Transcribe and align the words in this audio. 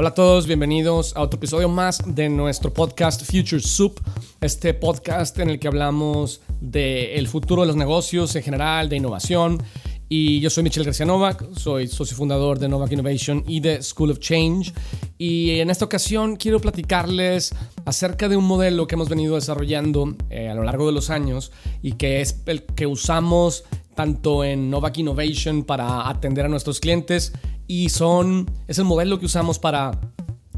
Hola 0.00 0.08
a 0.08 0.14
todos, 0.14 0.46
bienvenidos 0.46 1.14
a 1.14 1.20
otro 1.20 1.36
episodio 1.36 1.68
más 1.68 2.00
de 2.06 2.30
nuestro 2.30 2.72
podcast 2.72 3.22
Future 3.22 3.60
Soup, 3.60 4.00
este 4.40 4.72
podcast 4.72 5.38
en 5.40 5.50
el 5.50 5.58
que 5.60 5.68
hablamos 5.68 6.40
del 6.58 7.28
futuro 7.28 7.60
de 7.60 7.66
los 7.66 7.76
negocios 7.76 8.34
en 8.34 8.42
general, 8.42 8.88
de 8.88 8.96
innovación. 8.96 9.62
Y 10.08 10.40
yo 10.40 10.48
soy 10.48 10.62
Michel 10.62 10.84
García 10.84 11.04
Novak, 11.04 11.52
soy 11.52 11.86
socio 11.86 12.16
fundador 12.16 12.58
de 12.58 12.70
Novak 12.70 12.92
Innovation 12.92 13.44
y 13.46 13.60
de 13.60 13.82
School 13.82 14.12
of 14.12 14.20
Change. 14.20 14.72
Y 15.18 15.58
en 15.60 15.68
esta 15.68 15.84
ocasión 15.84 16.36
quiero 16.36 16.60
platicarles 16.60 17.54
acerca 17.84 18.30
de 18.30 18.38
un 18.38 18.46
modelo 18.46 18.86
que 18.86 18.94
hemos 18.94 19.10
venido 19.10 19.34
desarrollando 19.34 20.16
eh, 20.30 20.48
a 20.48 20.54
lo 20.54 20.62
largo 20.62 20.86
de 20.86 20.92
los 20.92 21.10
años 21.10 21.52
y 21.82 21.92
que 21.92 22.22
es 22.22 22.40
el 22.46 22.62
que 22.62 22.86
usamos 22.86 23.64
tanto 23.94 24.44
en 24.44 24.70
Novak 24.70 24.96
Innovation 24.96 25.62
para 25.62 26.08
atender 26.08 26.46
a 26.46 26.48
nuestros 26.48 26.80
clientes 26.80 27.34
y 27.70 27.88
son, 27.88 28.50
es 28.66 28.78
el 28.78 28.84
modelo 28.84 29.20
que 29.20 29.26
usamos 29.26 29.60
para, 29.60 29.92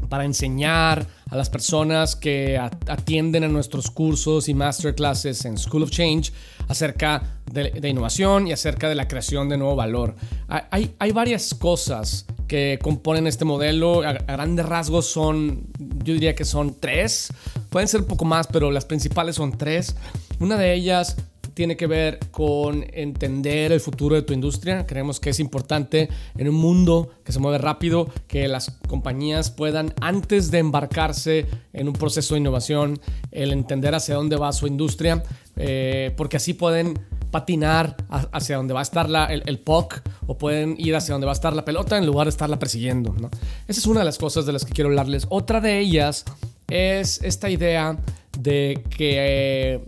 para 0.09 0.25
enseñar 0.25 1.05
a 1.29 1.37
las 1.37 1.47
personas 1.47 2.15
que 2.15 2.57
atienden 2.57 3.43
a 3.43 3.47
nuestros 3.49 3.91
cursos 3.91 4.49
y 4.49 4.55
masterclasses 4.55 5.45
en 5.45 5.59
School 5.59 5.83
of 5.83 5.91
Change 5.91 6.33
acerca 6.67 7.39
de, 7.51 7.87
innovación 7.87 8.47
y 8.47 8.51
acerca 8.51 8.89
de 8.89 8.95
la 8.95 9.07
creación 9.07 9.47
de 9.47 9.59
nuevo 9.59 9.75
valor. 9.75 10.15
Hay, 10.71 10.95
hay 10.97 11.11
varias 11.11 11.53
cosas 11.53 12.25
que 12.47 12.79
componen 12.81 13.27
este 13.27 13.45
modelo. 13.45 14.01
A, 14.01 14.13
grandes 14.13 14.65
rasgos 14.65 15.05
son, 15.05 15.67
yo 16.03 16.15
diría 16.15 16.33
que 16.33 16.45
son 16.45 16.79
tres. 16.79 17.31
Pueden 17.69 17.87
ser 17.87 18.01
un 18.01 18.07
poco 18.07 18.25
más, 18.25 18.47
pero 18.47 18.71
las 18.71 18.85
principales 18.85 19.35
son 19.35 19.55
tres. 19.55 19.95
Una 20.39 20.57
de 20.57 20.73
ellas 20.73 21.15
tiene 21.53 21.77
que 21.77 21.87
ver 21.87 22.19
con 22.31 22.85
entender 22.93 23.71
el 23.71 23.79
futuro 23.79 24.15
de 24.15 24.21
tu 24.21 24.33
industria. 24.33 24.85
Creemos 24.85 25.19
que 25.19 25.29
es 25.29 25.39
importante 25.39 26.09
en 26.37 26.49
un 26.49 26.55
mundo 26.55 27.09
que 27.23 27.31
se 27.31 27.39
mueve 27.39 27.57
rápido 27.57 28.09
que 28.27 28.47
las 28.47 28.71
compañías 28.87 29.51
puedan, 29.51 29.93
antes 30.01 30.51
de 30.51 30.59
embarcarse 30.59 31.45
en 31.73 31.87
un 31.87 31.93
proceso 31.93 32.33
de 32.33 32.41
innovación, 32.41 32.99
el 33.31 33.51
entender 33.51 33.95
hacia 33.95 34.15
dónde 34.15 34.35
va 34.35 34.51
su 34.53 34.67
industria, 34.67 35.23
eh, 35.55 36.13
porque 36.17 36.37
así 36.37 36.53
pueden 36.53 36.99
patinar 37.33 37.97
hacia 38.09 38.57
dónde 38.57 38.75
va 38.75 38.81
a 38.81 38.83
estar 38.83 39.09
la, 39.09 39.25
el, 39.25 39.59
POC 39.59 40.01
o 40.27 40.37
pueden 40.37 40.75
ir 40.77 40.95
hacia 40.95 41.13
dónde 41.13 41.25
va 41.25 41.31
a 41.31 41.33
estar 41.33 41.55
la 41.55 41.65
pelota 41.65 41.97
en 41.97 42.05
lugar 42.05 42.27
de 42.27 42.29
estarla 42.29 42.59
persiguiendo. 42.59 43.15
Esa 43.67 43.79
es 43.79 43.87
una 43.87 44.01
de 44.01 44.05
las 44.05 44.19
cosas 44.19 44.45
de 44.45 44.53
las 44.53 44.65
que 44.65 44.71
quiero 44.71 44.91
hablarles. 44.91 45.25
Otra 45.29 45.59
de 45.59 45.79
ellas 45.79 46.25
es 46.69 47.21
esta 47.23 47.49
idea 47.49 47.97
de 48.37 48.83
que 48.95 49.81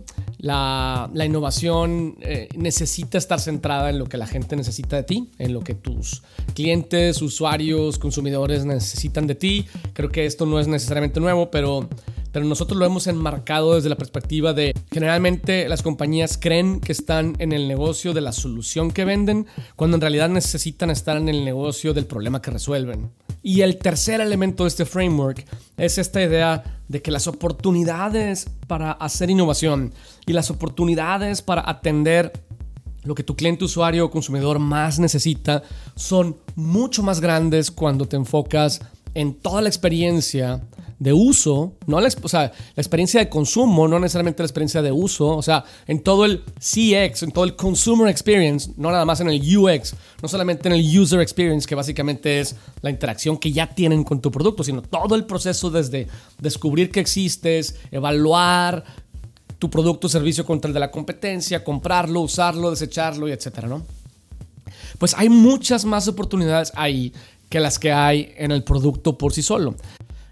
la, 0.46 1.24
innovación 1.24 2.16
eh, 2.20 2.48
necesita 2.56 3.18
estar 3.18 3.40
centrada 3.40 3.90
en 3.90 3.98
lo 3.98 4.06
que 4.06 4.16
la 4.16 4.26
gente 4.26 4.56
necesita 4.56 4.96
de 4.96 5.02
ti, 5.02 5.30
en 5.38 5.52
lo 5.52 5.60
que 5.60 5.74
tus 5.74 6.22
clientes, 6.54 7.20
usuarios, 7.20 7.98
consumidores 7.98 8.64
necesitan 8.64 9.26
de 9.26 9.34
ti. 9.34 9.66
Creo 9.92 10.10
que 10.10 10.24
esto 10.26 10.46
no 10.46 10.60
es 10.60 10.68
necesariamente 10.68 11.20
nuevo, 11.20 11.50
pero, 11.50 11.88
pero 12.32 12.44
nosotros 12.44 12.78
lo 12.78 12.86
hemos 12.86 13.06
enmarcado 13.06 13.74
desde 13.74 13.88
la 13.88 13.96
perspectiva 13.96 14.52
de 14.52 14.72
generalmente 14.92 15.68
las 15.68 15.82
compañías 15.82 16.38
creen 16.38 16.80
que 16.80 16.92
están 16.92 17.34
en 17.38 17.52
el 17.52 17.66
negocio 17.66 18.14
de 18.14 18.20
la 18.20 18.32
solución 18.32 18.92
que 18.92 19.04
venden, 19.04 19.46
cuando 19.74 19.96
en 19.96 20.00
realidad 20.00 20.28
necesitan 20.28 20.90
estar 20.90 21.16
en 21.16 21.28
el 21.28 21.44
negocio 21.44 21.92
del 21.92 22.06
problema 22.06 22.40
que 22.40 22.52
resuelven. 22.52 23.10
Y 23.46 23.60
el 23.60 23.78
tercer 23.78 24.20
elemento 24.20 24.64
de 24.64 24.68
este 24.70 24.84
framework 24.84 25.46
es 25.76 25.98
esta 25.98 26.20
idea 26.20 26.64
de 26.88 27.00
que 27.00 27.12
las 27.12 27.28
oportunidades 27.28 28.50
para 28.66 28.90
hacer 28.90 29.30
innovación 29.30 29.94
y 30.26 30.32
las 30.32 30.50
oportunidades 30.50 31.42
para 31.42 31.62
atender 31.70 32.32
lo 33.04 33.14
que 33.14 33.22
tu 33.22 33.36
cliente, 33.36 33.64
usuario 33.64 34.06
o 34.06 34.10
consumidor 34.10 34.58
más 34.58 34.98
necesita 34.98 35.62
son 35.94 36.38
mucho 36.56 37.04
más 37.04 37.20
grandes 37.20 37.70
cuando 37.70 38.08
te 38.08 38.16
enfocas 38.16 38.80
en 39.14 39.32
toda 39.34 39.62
la 39.62 39.68
experiencia 39.68 40.60
de 40.98 41.12
uso, 41.12 41.74
no 41.86 42.00
la, 42.00 42.08
o 42.22 42.28
sea, 42.28 42.52
la 42.74 42.80
experiencia 42.80 43.20
de 43.20 43.28
consumo, 43.28 43.86
no 43.86 43.98
necesariamente 43.98 44.42
la 44.42 44.46
experiencia 44.46 44.80
de 44.80 44.92
uso, 44.92 45.28
o 45.28 45.42
sea, 45.42 45.64
en 45.86 46.00
todo 46.00 46.24
el 46.24 46.42
CX, 46.58 47.22
en 47.22 47.32
todo 47.32 47.44
el 47.44 47.54
consumer 47.54 48.08
experience, 48.08 48.72
no 48.76 48.90
nada 48.90 49.04
más 49.04 49.20
en 49.20 49.28
el 49.28 49.40
UX, 49.56 49.94
no 50.22 50.28
solamente 50.28 50.68
en 50.68 50.74
el 50.74 50.98
user 50.98 51.20
experience, 51.20 51.66
que 51.66 51.74
básicamente 51.74 52.40
es 52.40 52.56
la 52.80 52.90
interacción 52.90 53.36
que 53.36 53.52
ya 53.52 53.66
tienen 53.66 54.04
con 54.04 54.20
tu 54.20 54.30
producto, 54.30 54.64
sino 54.64 54.80
todo 54.80 55.14
el 55.14 55.24
proceso 55.24 55.70
desde 55.70 56.06
descubrir 56.38 56.90
que 56.90 57.00
existes, 57.00 57.76
evaluar 57.90 58.84
tu 59.58 59.68
producto 59.68 60.06
o 60.06 60.10
servicio 60.10 60.46
contra 60.46 60.68
el 60.68 60.74
de 60.74 60.80
la 60.80 60.90
competencia, 60.90 61.62
comprarlo, 61.62 62.20
usarlo, 62.20 62.70
desecharlo 62.70 63.28
y 63.28 63.32
etcétera, 63.32 63.68
¿no? 63.68 63.82
Pues 64.98 65.14
hay 65.14 65.28
muchas 65.28 65.84
más 65.84 66.08
oportunidades 66.08 66.72
ahí 66.74 67.12
que 67.48 67.60
las 67.60 67.78
que 67.78 67.92
hay 67.92 68.32
en 68.36 68.50
el 68.50 68.64
producto 68.64 69.16
por 69.18 69.32
sí 69.32 69.42
solo. 69.42 69.76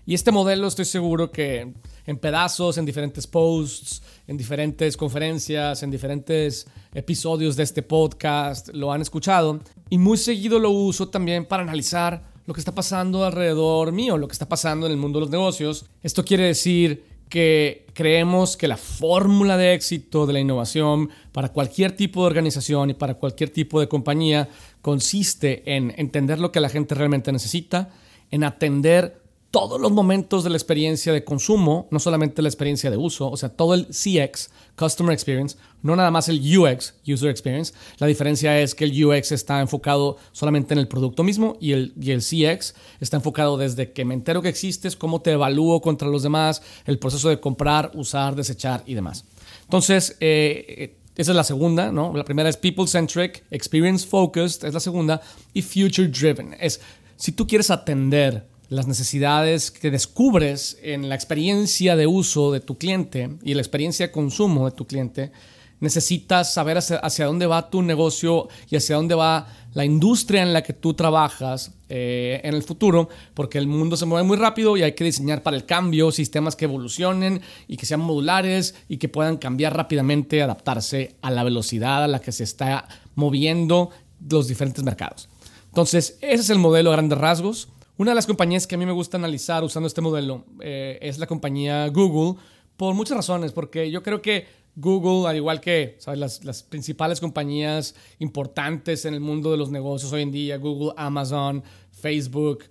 Y 0.06 0.15
este 0.15 0.32
modelo 0.32 0.66
estoy 0.66 0.84
seguro 0.84 1.31
que 1.31 1.72
en 2.06 2.19
pedazos, 2.19 2.76
en 2.76 2.84
diferentes 2.84 3.26
posts, 3.26 4.03
en 4.26 4.37
diferentes 4.37 4.98
conferencias, 4.98 5.82
en 5.82 5.91
diferentes 5.91 6.66
episodios 6.92 7.56
de 7.56 7.62
este 7.62 7.82
podcast 7.82 8.69
lo 8.75 8.93
han 8.93 9.00
escuchado. 9.00 9.60
Y 9.88 9.97
muy 9.97 10.19
seguido 10.19 10.59
lo 10.59 10.70
uso 10.70 11.09
también 11.09 11.47
para 11.47 11.62
analizar 11.62 12.22
lo 12.44 12.53
que 12.53 12.60
está 12.60 12.75
pasando 12.75 13.25
alrededor 13.25 13.93
mío, 13.93 14.19
lo 14.19 14.28
que 14.28 14.32
está 14.32 14.47
pasando 14.47 14.84
en 14.84 14.93
el 14.93 14.98
mundo 14.98 15.19
de 15.19 15.25
los 15.25 15.31
negocios. 15.31 15.87
Esto 16.03 16.22
quiere 16.22 16.44
decir 16.44 17.04
que 17.31 17.87
creemos 17.94 18.59
que 18.59 18.69
la 18.69 18.76
fórmula 18.76 19.56
de 19.56 19.72
éxito 19.72 20.26
de 20.26 20.34
la 20.34 20.41
innovación 20.41 21.09
para 21.32 21.48
cualquier 21.48 21.97
tipo 21.97 22.20
de 22.20 22.26
organización 22.26 22.91
y 22.91 22.94
para 22.94 23.14
cualquier 23.14 23.48
tipo 23.48 23.81
de 23.81 23.88
compañía 23.88 24.50
consiste 24.82 25.62
en 25.75 25.94
entender 25.97 26.38
lo 26.38 26.53
que 26.53 26.60
la 26.60 26.69
gente 26.69 26.94
realmente 26.94 27.32
necesita, 27.32 27.88
en 28.31 28.44
atender 28.44 29.24
todos 29.54 29.81
los 29.81 29.92
momentos 29.92 30.42
de 30.42 30.50
la 30.50 30.56
experiencia 30.56 31.12
de 31.12 31.22
consumo, 31.22 31.87
no 31.92 32.00
solamente 32.00 32.42
la 32.42 32.48
experiencia 32.48 32.91
de 32.91 32.97
uso, 32.97 33.31
o 33.31 33.37
sea, 33.37 33.50
todo 33.50 33.75
el 33.75 33.87
CX, 33.87 34.50
Customer 34.76 35.12
Experience, 35.12 35.56
no 35.81 35.94
nada 35.94 36.10
más 36.10 36.28
el 36.28 36.41
UX, 36.41 36.94
User 37.06 37.31
Experience. 37.31 37.72
La 37.98 38.09
diferencia 38.09 38.60
es 38.60 38.75
que 38.75 38.87
el 38.87 39.04
UX 39.04 39.31
está 39.31 39.60
enfocado 39.60 40.16
solamente 40.32 40.75
en 40.75 40.81
el 40.81 40.88
producto 40.88 41.22
mismo 41.22 41.56
y 41.60 41.70
el, 41.70 41.93
y 42.00 42.10
el 42.10 42.20
CX 42.20 42.75
está 42.98 43.19
enfocado 43.19 43.56
desde 43.56 43.93
que 43.93 44.04
me 44.04 44.14
entero 44.14 44.43
que 44.43 44.48
existes, 44.48 44.97
cómo 44.97 45.22
te 45.22 45.31
evalúo 45.31 45.81
contra 45.81 46.09
los 46.09 46.25
demás, 46.25 46.60
el 46.84 46.98
proceso 46.98 47.28
de 47.28 47.38
comprar, 47.38 47.93
usar, 47.94 48.34
desechar 48.34 48.82
y 48.87 48.94
demás. 48.94 49.25
Entonces, 49.62 50.16
eh, 50.19 50.97
esa 51.14 51.31
es 51.31 51.37
la 51.37 51.44
segunda, 51.44 51.93
¿no? 51.93 52.12
La 52.12 52.25
primera 52.25 52.48
es 52.48 52.56
People 52.56 52.88
Centric, 52.88 53.44
Experience 53.53 54.04
Focused, 54.04 54.66
es 54.66 54.75
la 54.75 54.81
segunda, 54.81 55.20
y 55.53 55.62
Future 55.62 56.09
Driven. 56.09 56.56
Es 56.59 56.81
si 57.14 57.31
tú 57.31 57.47
quieres 57.47 57.70
atender 57.70 58.53
las 58.69 58.86
necesidades 58.86 59.70
que 59.70 59.91
descubres 59.91 60.78
en 60.82 61.08
la 61.08 61.14
experiencia 61.14 61.97
de 61.97 62.06
uso 62.06 62.52
de 62.52 62.60
tu 62.60 62.76
cliente 62.78 63.30
y 63.42 63.54
la 63.54 63.60
experiencia 63.60 64.06
de 64.06 64.12
consumo 64.12 64.64
de 64.64 64.76
tu 64.76 64.86
cliente, 64.86 65.32
necesitas 65.80 66.52
saber 66.52 66.78
hacia, 66.78 67.26
dónde 67.26 67.47
va 67.47 67.70
tu 67.70 67.82
negocio 67.82 68.48
y 68.70 68.76
hacia 68.76 68.97
dónde 68.97 69.14
va 69.14 69.47
la 69.75 69.84
industria 69.84 70.42
en 70.42 70.52
la 70.52 70.62
que 70.62 70.72
tú 70.72 70.94
trabajas 70.94 71.72
eh, 71.88 72.41
en 72.42 72.54
el 72.54 72.62
futuro, 72.62 73.08
porque 73.34 73.58
el 73.58 73.66
mundo 73.66 73.97
se 73.97 74.06
mueve 74.06 74.26
muy 74.26 74.36
rápido 74.36 74.76
y 74.76 74.82
hay 74.82 74.92
que 74.92 75.04
diseñar 75.04 75.42
para 75.42 75.56
el 75.56 75.66
cambio 75.66 76.10
sistemas 76.10 76.56
que 76.56 76.64
evolucionen 76.64 77.42
y 77.69 77.76
que 77.76 77.86
sean 77.86 78.00
modulares 78.00 78.75
y 78.88 78.96
que 78.96 79.08
puedan 79.08 79.36
cambiar 79.36 79.76
rápidamente, 79.76 80.42
adaptarse 80.42 81.16
a 81.22 81.31
la 81.31 81.44
velocidad 81.44 82.04
a 82.04 82.08
la 82.08 82.20
que 82.20 82.32
se 82.32 82.44
está 82.44 82.88
moviendo 83.14 83.91
los 84.28 84.48
diferentes 84.48 84.82
mercados. 84.82 85.28
Entonces, 85.75 86.19
ese 86.20 86.42
es 86.42 86.50
el 86.50 86.58
modelo 86.60 86.91
a 86.91 86.92
grandes 86.92 87.19
rasgos. 87.19 87.69
Una 87.97 88.10
de 88.10 88.16
las 88.16 88.27
compañías 88.27 88.66
que 88.66 88.75
a 88.75 88.78
mí 88.78 88.87
me 88.87 88.93
gusta 88.93 89.16
analizar 89.16 89.62
usando 89.62 89.87
este 89.87 90.00
modelo 90.00 90.44
eh, 90.60 90.99
es 91.00 91.19
la 91.19 91.28
compañía 91.28 91.87
Google, 91.88 92.41
por 92.77 92.93
muchas 92.93 93.16
razones, 93.16 93.53
porque 93.53 93.88
yo 93.88 94.03
creo 94.03 94.21
que 94.21 94.49
Google, 94.75 95.28
al 95.28 95.37
igual 95.37 95.60
que 95.60 95.97
Las, 96.16 96.64
principales 96.64 97.20
compañías 97.20 97.94
importantes 98.19 99.05
en 99.05 99.14
el 99.14 99.20
mundo 99.20 99.52
de 99.52 99.58
los 99.58 99.70
negocios 99.70 100.12
hoy 100.12 100.23
en 100.23 100.32
día, 100.32 100.56
Google, 100.56 100.93
Amazon, 100.96 101.62
Facebook, 101.93 102.64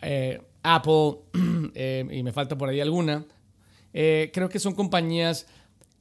eh, 0.00 0.40
Apple, 0.62 1.16
eh, 1.74 2.06
y 2.10 2.22
me 2.22 2.32
falta 2.32 2.56
por 2.56 2.70
ahí 2.70 2.80
alguna, 2.80 3.26
creo 3.92 4.48
que 4.48 4.58
son 4.58 4.74
compañías 4.74 5.46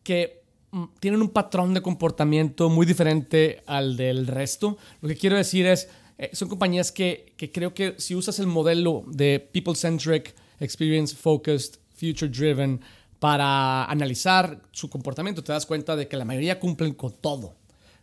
que 0.03 0.41
mm, 0.71 0.83
tienen 1.01 1.21
un 1.21 1.31
patrón 1.31 1.73
de 1.73 1.81
comportamiento 1.81 2.69
muy 2.69 2.85
diferente 2.85 3.61
al 3.65 3.97
del 3.97 4.25
resto. 4.25 4.77
Lo 5.01 5.09
que 5.09 5.17
quiero 5.17 5.35
decir 5.35 5.65
es, 5.65 5.89
eh, 6.19 6.31
son 6.33 6.49
compañías 6.49 6.91
que, 6.91 7.33
creo 7.53 7.73
que 7.73 7.95
si 7.97 8.13
usas 8.13 8.39
el 8.39 8.47
modelo 8.47 9.05
de 9.07 9.39
people-centric, 9.39 10.35
experience-focused, 10.59 11.79
future-driven 11.95 12.81
para 13.19 13.85
analizar 13.85 14.61
su 14.71 14.89
comportamiento, 14.89 15.41
te 15.41 15.53
das 15.53 15.65
cuenta 15.65 15.95
de 15.95 16.09
que 16.09 16.17
la 16.17 16.25
mayoría 16.25 16.59
cumplen 16.59 16.93
con 16.93 17.13
todo. 17.13 17.55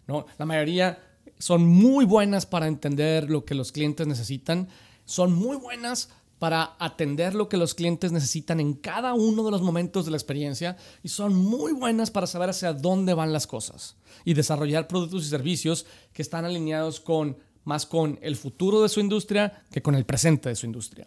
¿no? 0.07 0.25
La 0.39 0.47
mayoría 0.47 0.99
son 1.39 1.67
muy 1.67 2.07
buenas 2.07 2.47
para 2.47 2.69
entender 2.69 3.29
lo 3.29 3.45
que 3.45 3.55
los 3.55 3.71
clientes 3.71 4.07
necesitan, 4.07 4.69
son 5.05 5.35
muy 5.35 5.59
buenas 5.59 6.09
para 6.39 6.75
atender 6.79 7.35
lo 7.35 7.51
que 7.51 7.59
los 7.59 7.75
clientes 7.75 8.13
necesitan 8.13 8.61
en 8.61 8.75
cada 8.75 9.13
uno 9.13 9.45
de 9.45 9.51
los 9.51 9.61
momentos 9.61 10.07
de 10.07 10.11
la 10.11 10.17
experiencia 10.17 10.79
y 11.03 11.09
son 11.09 11.35
muy 11.35 11.73
buenas 11.73 12.11
para 12.11 12.27
saber 12.27 12.49
hacia 12.49 12.73
dónde 12.73 13.13
van 13.13 13.33
las 13.33 13.47
cosas 13.47 13.97
y 14.25 14.33
desarrollar 14.33 14.89
productos 14.89 15.27
y 15.27 15.29
servicios 15.29 15.87
que 16.15 16.23
están 16.23 16.47
alineados 16.47 17.01
con 17.01 17.37
más 17.67 17.85
con 17.85 18.19
el 18.23 18.37
futuro 18.37 18.83
de 18.83 18.89
su 18.89 19.01
industria 19.01 19.63
que 19.71 19.83
con 19.83 19.95
el 19.95 20.07
presente 20.07 20.49
de 20.49 20.57
su 20.57 20.67
industria. 20.67 21.07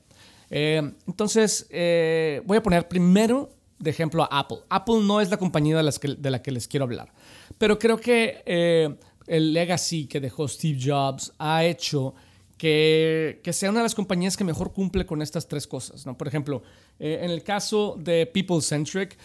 Eh, 0.49 0.93
entonces, 1.07 1.67
eh, 1.69 2.41
voy 2.45 2.57
a 2.57 2.63
poner 2.63 2.87
primero 2.87 3.49
de 3.79 3.89
ejemplo 3.89 4.23
a 4.23 4.39
Apple. 4.39 4.59
Apple 4.69 4.99
no 5.01 5.21
es 5.21 5.29
la 5.29 5.37
compañía 5.37 5.77
de, 5.77 6.29
la 6.31 6.41
que 6.41 6.51
les 6.51 6.67
quiero 6.67 6.83
hablar, 6.83 7.11
pero 7.57 7.79
creo 7.79 7.97
que 7.97 8.43
eh, 8.45 8.95
el 9.27 9.53
legacy 9.53 10.05
que 10.05 10.19
dejó 10.19 10.47
Steve 10.47 10.79
Jobs 10.83 11.33
ha 11.39 11.63
hecho 11.63 12.13
que, 12.59 13.39
sea 13.53 13.69
una 13.69 13.79
de 13.79 13.83
las 13.83 13.95
compañías 13.95 14.35
que 14.35 14.43
mejor 14.43 14.73
cumple 14.73 15.05
con 15.05 15.21
estas 15.21 15.47
tres 15.47 15.65
cosas. 15.65 16.05
¿no? 16.05 16.17
Por 16.17 16.27
ejemplo, 16.27 16.61
eh, 16.99 17.21
en 17.23 17.31
el 17.31 17.41
caso 17.41 17.95
de 17.97 18.25
People 18.25 18.61
Centric, 18.61 19.17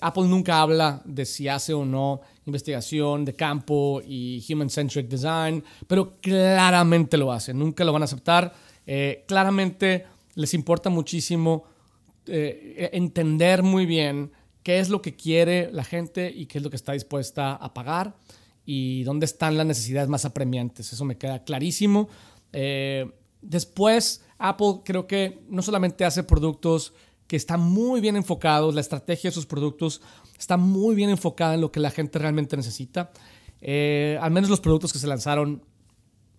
Apple 0.00 0.24
nunca 0.24 0.60
habla 0.60 1.00
de 1.04 1.24
si 1.24 1.46
hace 1.46 1.72
o 1.72 1.84
no 1.84 2.20
investigación 2.44 3.24
de 3.24 3.34
campo 3.34 4.02
y 4.04 4.44
Human 4.50 4.68
Centric 4.68 5.06
Design, 5.06 5.62
pero 5.86 6.16
claramente 6.20 7.16
lo 7.16 7.30
hace, 7.30 7.54
nunca 7.54 7.84
lo 7.84 7.92
van 7.92 8.02
a 8.02 8.06
aceptar. 8.06 8.52
Eh, 8.84 9.24
claramente 9.28 10.04
les 10.34 10.52
importa 10.52 10.90
muchísimo 10.90 11.64
eh, 12.26 12.90
entender 12.92 13.62
muy 13.62 13.86
bien 13.86 14.32
qué 14.64 14.80
es 14.80 14.88
lo 14.88 15.00
que 15.00 15.14
quiere 15.14 15.70
la 15.70 15.84
gente 15.84 16.32
y 16.34 16.46
qué 16.46 16.58
es 16.58 16.64
lo 16.64 16.70
que 16.70 16.76
está 16.76 16.94
dispuesta 16.94 17.54
a 17.54 17.72
pagar 17.72 18.16
y 18.64 19.02
dónde 19.04 19.26
están 19.26 19.56
las 19.56 19.66
necesidades 19.66 20.08
más 20.08 20.24
apremiantes. 20.24 20.92
Eso 20.92 21.04
me 21.04 21.16
queda 21.16 21.44
clarísimo. 21.44 22.08
Eh, 22.52 23.10
después, 23.40 24.24
Apple 24.38 24.80
creo 24.84 25.06
que 25.06 25.42
no 25.48 25.62
solamente 25.62 26.04
hace 26.04 26.22
productos 26.22 26.94
que 27.26 27.36
están 27.36 27.60
muy 27.60 28.00
bien 28.00 28.16
enfocados, 28.16 28.74
la 28.74 28.80
estrategia 28.80 29.30
de 29.30 29.34
sus 29.34 29.46
productos 29.46 30.02
está 30.38 30.56
muy 30.56 30.94
bien 30.94 31.10
enfocada 31.10 31.54
en 31.54 31.60
lo 31.60 31.72
que 31.72 31.80
la 31.80 31.90
gente 31.90 32.18
realmente 32.18 32.56
necesita. 32.56 33.10
Eh, 33.60 34.18
al 34.20 34.32
menos 34.32 34.50
los 34.50 34.60
productos 34.60 34.92
que 34.92 34.98
se 34.98 35.06
lanzaron 35.06 35.62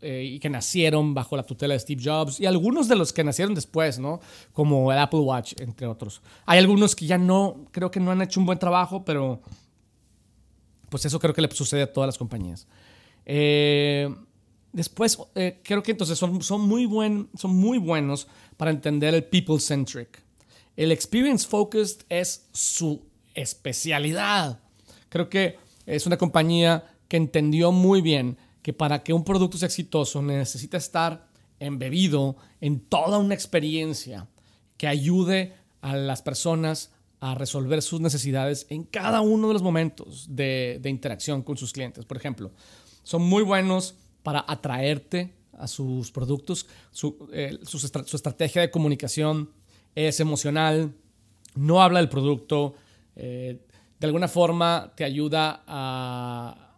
eh, 0.01 0.23
y 0.33 0.39
que 0.39 0.49
nacieron 0.49 1.13
bajo 1.13 1.37
la 1.37 1.43
tutela 1.43 1.73
de 1.73 1.79
Steve 1.79 2.01
Jobs 2.03 2.41
y 2.41 2.45
algunos 2.45 2.89
de 2.89 2.97
los 2.97 3.13
que 3.13 3.23
nacieron 3.23 3.55
después, 3.55 3.99
¿no? 3.99 4.19
Como 4.51 4.91
el 4.91 4.99
Apple 4.99 5.21
Watch, 5.21 5.53
entre 5.61 5.87
otros. 5.87 6.21
Hay 6.45 6.59
algunos 6.59 6.93
que 6.93 7.05
ya 7.05 7.17
no, 7.17 7.65
creo 7.71 7.89
que 7.89 8.01
no 8.01 8.11
han 8.11 8.21
hecho 8.21 8.41
un 8.41 8.45
buen 8.45 8.59
trabajo, 8.59 9.05
pero 9.05 9.41
pues 10.89 11.05
eso 11.05 11.19
creo 11.19 11.33
que 11.33 11.41
le 11.41 11.49
sucede 11.51 11.83
a 11.83 11.93
todas 11.93 12.09
las 12.09 12.17
compañías. 12.17 12.67
Eh, 13.25 14.13
Después, 14.73 15.19
eh, 15.35 15.61
creo 15.63 15.83
que 15.83 15.91
entonces 15.91 16.17
son, 16.17 16.41
son, 16.41 16.61
muy 16.61 16.87
buen, 16.87 17.29
son 17.37 17.55
muy 17.55 17.77
buenos 17.77 18.27
para 18.57 18.71
entender 18.71 19.13
el 19.13 19.23
people-centric. 19.23 20.23
El 20.75 20.91
experience 20.91 21.47
focused 21.47 22.01
es 22.09 22.47
su 22.51 23.05
especialidad. 23.35 24.59
Creo 25.09 25.29
que 25.29 25.57
es 25.85 26.07
una 26.07 26.17
compañía 26.17 26.83
que 27.07 27.17
entendió 27.17 27.71
muy 27.71 28.01
bien 28.01 28.37
que 28.63 28.73
para 28.73 29.03
que 29.03 29.13
un 29.13 29.23
producto 29.23 29.57
sea 29.59 29.67
exitoso 29.67 30.23
necesita 30.23 30.77
estar 30.77 31.27
embebido 31.59 32.35
en 32.59 32.79
toda 32.79 33.19
una 33.19 33.35
experiencia 33.35 34.27
que 34.77 34.87
ayude 34.87 35.53
a 35.81 35.95
las 35.95 36.23
personas 36.23 36.91
a 37.19 37.35
resolver 37.35 37.81
sus 37.83 38.01
necesidades 38.01 38.65
en 38.69 38.83
cada 38.83 39.21
uno 39.21 39.49
de 39.49 39.53
los 39.53 39.61
momentos 39.61 40.25
de, 40.29 40.79
de 40.81 40.89
interacción 40.89 41.43
con 41.43 41.57
sus 41.57 41.71
clientes. 41.71 42.05
Por 42.05 42.17
ejemplo, 42.17 42.51
son 43.03 43.21
muy 43.21 43.43
buenos 43.43 43.95
para 44.23 44.43
atraerte 44.47 45.33
a 45.57 45.67
sus 45.67 46.11
productos. 46.11 46.65
Su, 46.91 47.29
eh, 47.31 47.59
su, 47.63 47.77
estrategia 48.15 48.61
de 48.61 48.71
comunicación 48.71 49.51
es 49.95 50.19
emocional, 50.19 50.93
no 51.55 51.81
habla 51.81 51.99
del 51.99 52.09
producto, 52.09 52.73
eh, 53.15 53.59
de 53.99 54.07
alguna 54.07 54.27
forma 54.27 54.93
te 54.95 55.03
ayuda 55.03 55.63
a, 55.67 56.77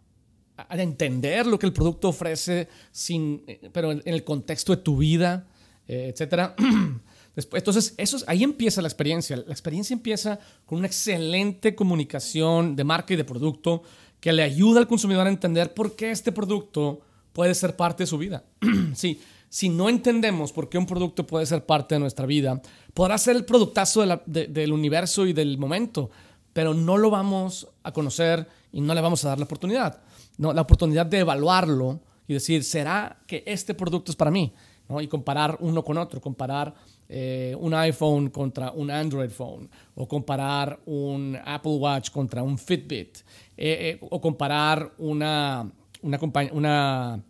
a, 0.56 0.76
entender 0.82 1.46
lo 1.46 1.58
que 1.58 1.66
el 1.66 1.72
producto 1.72 2.08
ofrece, 2.08 2.68
sin, 2.90 3.42
eh, 3.46 3.70
pero 3.72 3.92
en, 3.92 4.02
el 4.04 4.22
contexto 4.24 4.76
de 4.76 4.82
tu 4.82 4.98
vida, 4.98 5.48
etc. 5.88 6.52
Después, 7.36 7.60
entonces, 7.60 7.94
eso 7.98 8.18
ahí 8.26 8.42
empieza 8.42 8.80
la 8.80 8.88
experiencia. 8.88 9.36
La 9.36 9.52
experiencia 9.52 9.94
empieza 9.94 10.38
con 10.64 10.78
una 10.78 10.86
excelente 10.86 11.74
comunicación 11.74 12.74
de 12.76 12.84
marca 12.84 13.12
y 13.12 13.16
de 13.16 13.24
producto 13.24 13.82
que 14.20 14.32
le 14.32 14.42
ayuda 14.42 14.80
al 14.80 14.88
consumidor 14.88 15.26
a 15.26 15.30
entender 15.30 15.74
por 15.74 15.94
qué 15.94 16.10
este 16.10 16.32
producto 16.32 17.02
puede 17.36 17.54
ser 17.54 17.76
parte 17.76 18.04
de 18.04 18.06
su 18.06 18.16
vida. 18.16 18.44
sí, 18.94 19.20
si 19.50 19.68
no 19.68 19.90
entendemos 19.90 20.52
por 20.52 20.70
qué 20.70 20.78
un 20.78 20.86
producto 20.86 21.26
puede 21.26 21.44
ser 21.44 21.66
parte 21.66 21.94
de 21.94 21.98
nuestra 21.98 22.24
vida, 22.24 22.62
podrá 22.94 23.18
ser 23.18 23.36
el 23.36 23.44
productazo 23.44 24.02
del 24.24 24.72
universo 24.72 25.26
y 25.26 25.34
del 25.34 25.58
momento, 25.58 26.10
pero 26.54 26.72
no 26.72 26.96
lo 26.96 27.10
vamos 27.10 27.68
a 27.82 27.92
conocer 27.92 28.48
y 28.72 28.80
no 28.80 28.94
le 28.94 29.02
vamos 29.02 29.22
a 29.22 29.28
dar 29.28 29.38
la 29.38 29.44
oportunidad. 29.44 30.00
No, 30.38 30.54
la 30.54 30.62
oportunidad 30.62 31.04
de 31.04 31.18
evaluarlo 31.18 32.00
y 32.26 32.32
decir, 32.32 32.64
¿será 32.64 33.18
que 33.26 33.44
este 33.46 33.74
producto 33.74 34.12
es 34.12 34.16
para 34.16 34.30
mí? 34.30 34.54
¿No? 34.88 35.02
Y 35.02 35.06
comparar 35.06 35.58
uno 35.60 35.84
con 35.84 35.98
otro, 35.98 36.22
comparar 36.22 36.74
eh, 37.06 37.54
un 37.60 37.74
iPhone 37.74 38.30
contra 38.30 38.70
un 38.70 38.90
Android 38.90 39.28
phone, 39.28 39.68
o 39.94 40.08
comparar 40.08 40.80
un 40.86 41.38
Apple 41.44 41.76
Watch 41.76 42.10
contra 42.10 42.42
un 42.42 42.56
Fitbit, 42.56 43.18
eh, 43.58 43.98
eh, 43.98 43.98
o 44.00 44.22
comparar 44.22 44.94
una 44.96 45.70
una, 46.06 46.20
una, 46.52 47.22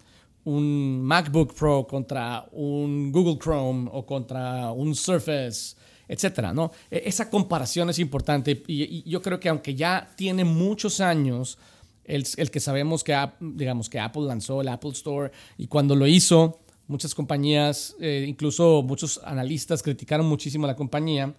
un 0.44 1.02
MacBook 1.02 1.54
Pro 1.54 1.86
contra 1.86 2.46
un 2.52 3.10
Google 3.10 3.38
Chrome 3.38 3.88
o 3.92 4.04
contra 4.04 4.70
un 4.70 4.94
Surface, 4.94 5.76
etcétera, 6.06 6.52
¿no? 6.52 6.70
E, 6.90 7.02
esa 7.06 7.28
comparación 7.30 7.90
es 7.90 7.98
importante 7.98 8.62
y, 8.66 9.08
yo 9.08 9.20
creo 9.22 9.40
que 9.40 9.48
aunque 9.48 9.74
ya 9.74 10.08
tiene 10.16 10.44
muchos 10.44 11.00
años 11.00 11.58
el, 12.04 12.24
el, 12.36 12.50
que 12.50 12.60
sabemos 12.60 13.02
que, 13.02 13.16
digamos, 13.40 13.88
que 13.88 13.98
Apple 13.98 14.22
lanzó 14.22 14.60
el 14.60 14.68
Apple 14.68 14.90
Store 14.90 15.32
y 15.58 15.66
cuando 15.66 15.96
lo 15.96 16.06
hizo, 16.06 16.60
muchas 16.86 17.14
compañías, 17.14 17.96
eh, 18.00 18.24
incluso 18.28 18.82
muchos 18.82 19.20
analistas 19.24 19.82
criticaron 19.82 20.26
muchísimo 20.26 20.66
a 20.66 20.68
la 20.68 20.76
compañía, 20.76 21.34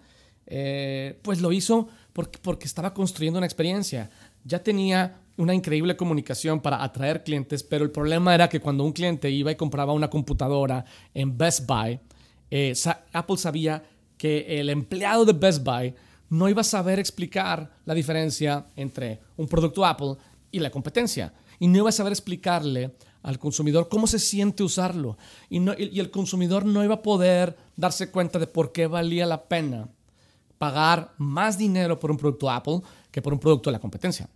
eh, 0.46 1.20
pues 1.22 1.42
lo 1.42 1.52
hizo 1.52 1.88
porque, 2.14 2.40
porque 2.42 2.66
estaba 2.66 2.94
construyendo 2.94 3.38
una 3.38 3.46
experiencia. 3.46 4.10
Ya 4.44 4.64
tenía 4.64 5.22
una 5.38 5.54
increíble 5.54 5.96
comunicación 5.96 6.60
para 6.60 6.84
atraer 6.84 7.24
clientes, 7.24 7.64
pero 7.64 7.84
el 7.86 7.92
problema 7.92 8.34
era 8.34 8.50
que 8.50 8.60
cuando 8.60 8.84
un 8.84 8.92
cliente 8.92 9.30
iba 9.30 9.52
y 9.52 9.56
compraba 9.56 9.94
una 9.94 10.10
computadora 10.10 10.84
en 11.14 11.38
Best 11.38 11.66
Buy, 11.68 12.00
eh, 12.50 12.74
Apple 13.14 13.38
sabía 13.38 13.84
que 14.18 14.60
el 14.60 14.70
empleado 14.70 15.26
de 15.26 15.34
Best 15.34 15.64
Buy 15.64 15.94
no 16.30 16.50
iba 16.50 16.62
a 16.62 16.66
saber 16.66 17.00
explicar 17.00 17.72
la 17.86 17.94
diferencia 17.94 18.66
entre 18.76 19.22
un 19.38 19.48
producto 19.48 19.86
Apple 19.86 20.16
y 20.52 20.60
la 20.60 20.72
competencia. 20.72 21.34
Y 21.60 21.68
no 21.68 21.80
iba 21.80 21.90
a 21.90 21.94
saber 21.94 22.12
explicarle 22.12 22.96
al 23.24 23.40
consumidor 23.40 23.90
cómo 23.90 24.08
se 24.08 24.20
siente 24.20 24.64
usarlo. 24.64 25.18
Y, 25.50 25.60
y 25.60 26.00
el 26.00 26.12
consumidor 26.12 26.66
no 26.66 26.84
iba 26.84 26.96
a 26.96 27.02
poder 27.02 27.56
darse 27.76 28.12
cuenta 28.12 28.40
de 28.40 28.48
por 28.48 28.72
qué 28.72 28.88
valía 28.88 29.26
la 29.26 29.48
pena 29.48 29.88
pagar 30.58 31.14
más 31.18 31.58
dinero 31.58 32.00
por 32.00 32.12
un 32.12 32.18
producto 32.18 32.50
Apple 32.50 32.82
que 33.12 33.22
por 33.22 33.34
un 33.34 33.40
producto 33.40 33.70
de 33.70 33.74
la 33.74 33.80
competencia. 33.80 34.28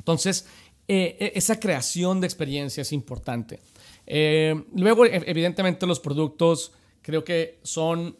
Entonces, 0.00 0.46
eh, 0.88 1.16
e, 1.20 1.32
esa 1.36 1.60
creación 1.60 2.20
de 2.20 2.26
experiencia 2.26 2.80
es 2.80 2.92
importante. 2.92 3.60
Eh, 4.06 4.64
luego, 4.74 5.04
e, 5.04 5.22
evidentemente, 5.26 5.86
los 5.86 6.00
productos 6.00 6.72
creo 7.02 7.22
que 7.22 7.60
son, 7.62 8.16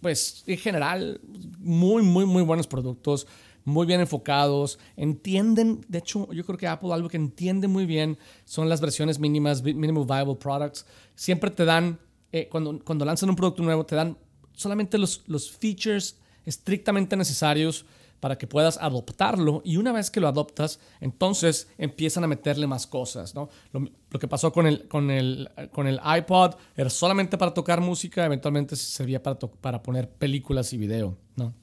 pues, 0.00 0.42
en 0.46 0.58
general, 0.58 1.20
muy, 1.58 2.02
muy, 2.02 2.26
muy 2.26 2.42
buenos 2.42 2.66
productos, 2.66 3.26
muy 3.64 3.86
bien 3.86 4.00
enfocados, 4.00 4.78
entienden, 4.96 5.80
de 5.86 5.98
hecho, 5.98 6.30
yo 6.32 6.44
creo 6.44 6.58
que 6.58 6.66
Apple 6.66 6.92
algo 6.92 7.08
que 7.08 7.16
entiende 7.16 7.68
muy 7.68 7.86
bien 7.86 8.18
son 8.44 8.68
las 8.68 8.80
versiones 8.80 9.18
mínimas, 9.18 9.62
minimum 9.62 10.06
viable 10.06 10.34
products. 10.34 10.84
Siempre 11.14 11.50
te 11.50 11.64
dan, 11.64 11.98
eh, 12.32 12.48
cuando, 12.50 12.78
cuando 12.84 13.04
lanzan 13.04 13.30
un 13.30 13.36
producto 13.36 13.62
nuevo, 13.62 13.86
te 13.86 13.94
dan 13.94 14.16
solamente 14.52 14.98
los, 14.98 15.22
los 15.26 15.50
features 15.50 16.16
estrictamente 16.44 17.16
necesarios 17.16 17.84
para 18.20 18.38
que 18.38 18.46
puedas 18.46 18.78
adoptarlo 18.78 19.62
y 19.64 19.76
una 19.76 19.92
vez 19.92 20.10
que 20.10 20.20
lo 20.20 20.28
adoptas, 20.28 20.78
entonces 21.00 21.68
empiezan 21.78 22.24
a 22.24 22.26
meterle 22.26 22.66
más 22.66 22.86
cosas. 22.86 23.34
¿no? 23.34 23.48
Lo, 23.72 24.18
que 24.18 24.28
pasó 24.28 24.52
con 24.52 24.66
el, 24.66 24.86
con, 24.88 25.10
el, 25.10 25.50
con 25.72 25.86
el 25.86 26.00
iPod 26.18 26.54
era 26.76 26.90
solamente 26.90 27.38
para 27.38 27.54
tocar 27.54 27.80
música, 27.80 28.24
eventualmente 28.24 28.76
servía 28.76 29.22
para, 29.22 29.38
para 29.38 29.82
poner 29.82 30.08
películas 30.08 30.72
y 30.72 30.78
video. 30.78 31.16
¿no? 31.36 31.54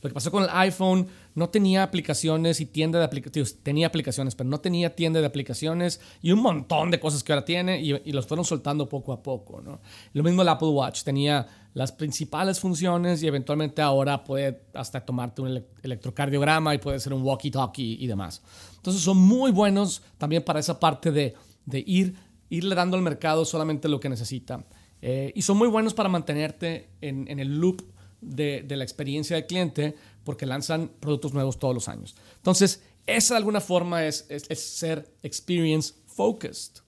Lo 0.00 0.08
que 0.08 0.14
pasó 0.14 0.30
con 0.30 0.44
el 0.44 0.48
iPhone, 0.52 1.08
no 1.34 1.48
tenía 1.48 1.82
aplicaciones 1.82 2.60
y 2.60 2.66
tienda 2.66 2.98
de 2.98 3.04
aplicaciones, 3.04 3.58
tenía 3.62 3.88
aplicaciones, 3.88 4.34
pero 4.34 4.48
no 4.48 4.60
tenía 4.60 4.94
tienda 4.94 5.20
de 5.20 5.26
aplicaciones 5.26 6.00
y 6.22 6.32
un 6.32 6.40
montón 6.40 6.90
de 6.90 7.00
cosas 7.00 7.24
que 7.24 7.32
ahora 7.32 7.44
tiene 7.44 7.80
y, 7.80 8.12
los 8.12 8.26
fueron 8.26 8.44
soltando 8.44 8.88
poco 8.88 9.12
a 9.12 9.22
poco. 9.22 9.60
¿no? 9.60 9.80
Lo 10.12 10.22
mismo 10.22 10.42
el 10.42 10.48
Apple 10.48 10.68
Watch, 10.68 11.02
tenía 11.02 11.46
las 11.74 11.92
principales 11.92 12.60
funciones 12.60 13.22
y 13.22 13.26
eventualmente 13.26 13.82
ahora 13.82 14.24
puede 14.24 14.62
hasta 14.74 15.00
tomarte 15.00 15.42
un 15.42 15.64
electrocardiograma 15.82 16.74
y 16.74 16.78
puede 16.78 17.00
ser 17.00 17.12
un 17.12 17.22
walkie-talkie 17.22 17.98
y 18.00 18.06
demás. 18.06 18.42
Entonces 18.76 19.02
son 19.02 19.16
muy 19.16 19.50
buenos 19.50 20.02
también 20.16 20.44
para 20.44 20.60
esa 20.60 20.78
parte 20.78 21.12
de, 21.12 21.34
de 21.66 21.84
ir, 21.86 22.16
irle 22.50 22.74
dando 22.74 22.96
al 22.96 23.02
mercado 23.02 23.44
solamente 23.44 23.88
lo 23.88 24.00
que 24.00 24.08
necesita. 24.08 24.64
Eh, 25.02 25.32
y 25.34 25.42
son 25.42 25.56
muy 25.56 25.68
buenos 25.68 25.94
para 25.94 26.08
mantenerte 26.08 26.88
en, 27.00 27.28
en 27.28 27.38
el 27.38 27.60
loop 27.60 27.82
de, 28.20 28.64
la 28.68 28.84
experiencia 28.84 29.36
del 29.36 29.46
cliente 29.46 29.94
porque 30.24 30.46
lanzan 30.46 30.90
productos 31.00 31.32
nuevos 31.32 31.58
todos 31.58 31.74
los 31.74 31.88
años. 31.88 32.16
Entonces, 32.36 32.82
esa 33.06 33.34
de 33.34 33.38
alguna 33.38 33.60
forma 33.60 34.04
es, 34.04 34.26
ser 34.54 35.14
experience 35.22 35.94
focused. 36.06 36.82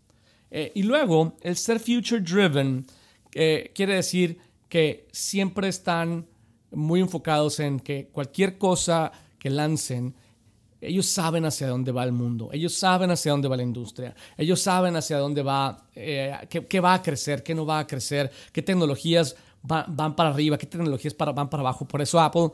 Eh, 0.51 0.73
y 0.75 0.83
luego, 0.83 1.37
el 1.43 1.57
ser 1.57 1.81
future 1.81 2.21
driven 2.21 2.87
eh, 3.35 3.71
quiere 3.75 3.95
decir 3.95 4.39
que 4.69 5.07
siempre 5.13 5.69
están 5.69 6.27
muy 6.73 7.01
enfocados 7.01 7.61
en 7.61 7.81
que 7.81 8.09
cualquier 8.13 8.59
cosa 8.59 9.11
que 9.39 9.51
lancen, 9.51 10.15
ellos 10.81 11.07
saben 11.07 11.45
hacia 11.45 11.69
dónde 11.69 11.93
va 11.93 12.05
el 12.05 12.13
mundo, 12.13 12.49
ellos 12.53 12.75
saben 12.75 13.11
hacia 13.11 13.33
dónde 13.33 13.49
va 13.49 13.57
la 13.57 13.63
industria, 13.63 14.15
ellos 14.37 14.61
saben 14.61 14.97
hacia 14.97 15.19
dónde 15.19 15.43
va, 15.43 15.87
eh, 15.95 16.35
qué, 16.49 16.81
va 16.81 16.95
a 16.95 17.03
crecer, 17.03 17.43
qué 17.43 17.55
no 17.55 17.67
va 17.67 17.81
a 17.81 17.87
crecer, 17.87 18.31
qué 18.53 18.63
tecnologías 18.63 19.37
van 19.63 20.17
para 20.17 20.31
arriba, 20.31 20.59
qué 20.59 20.67
tecnologías 20.67 21.17
van 21.17 21.51
para 21.51 21.61
abajo. 21.61 21.87
Por 21.87 22.01
eso 22.01 22.21
Apple 22.21 22.51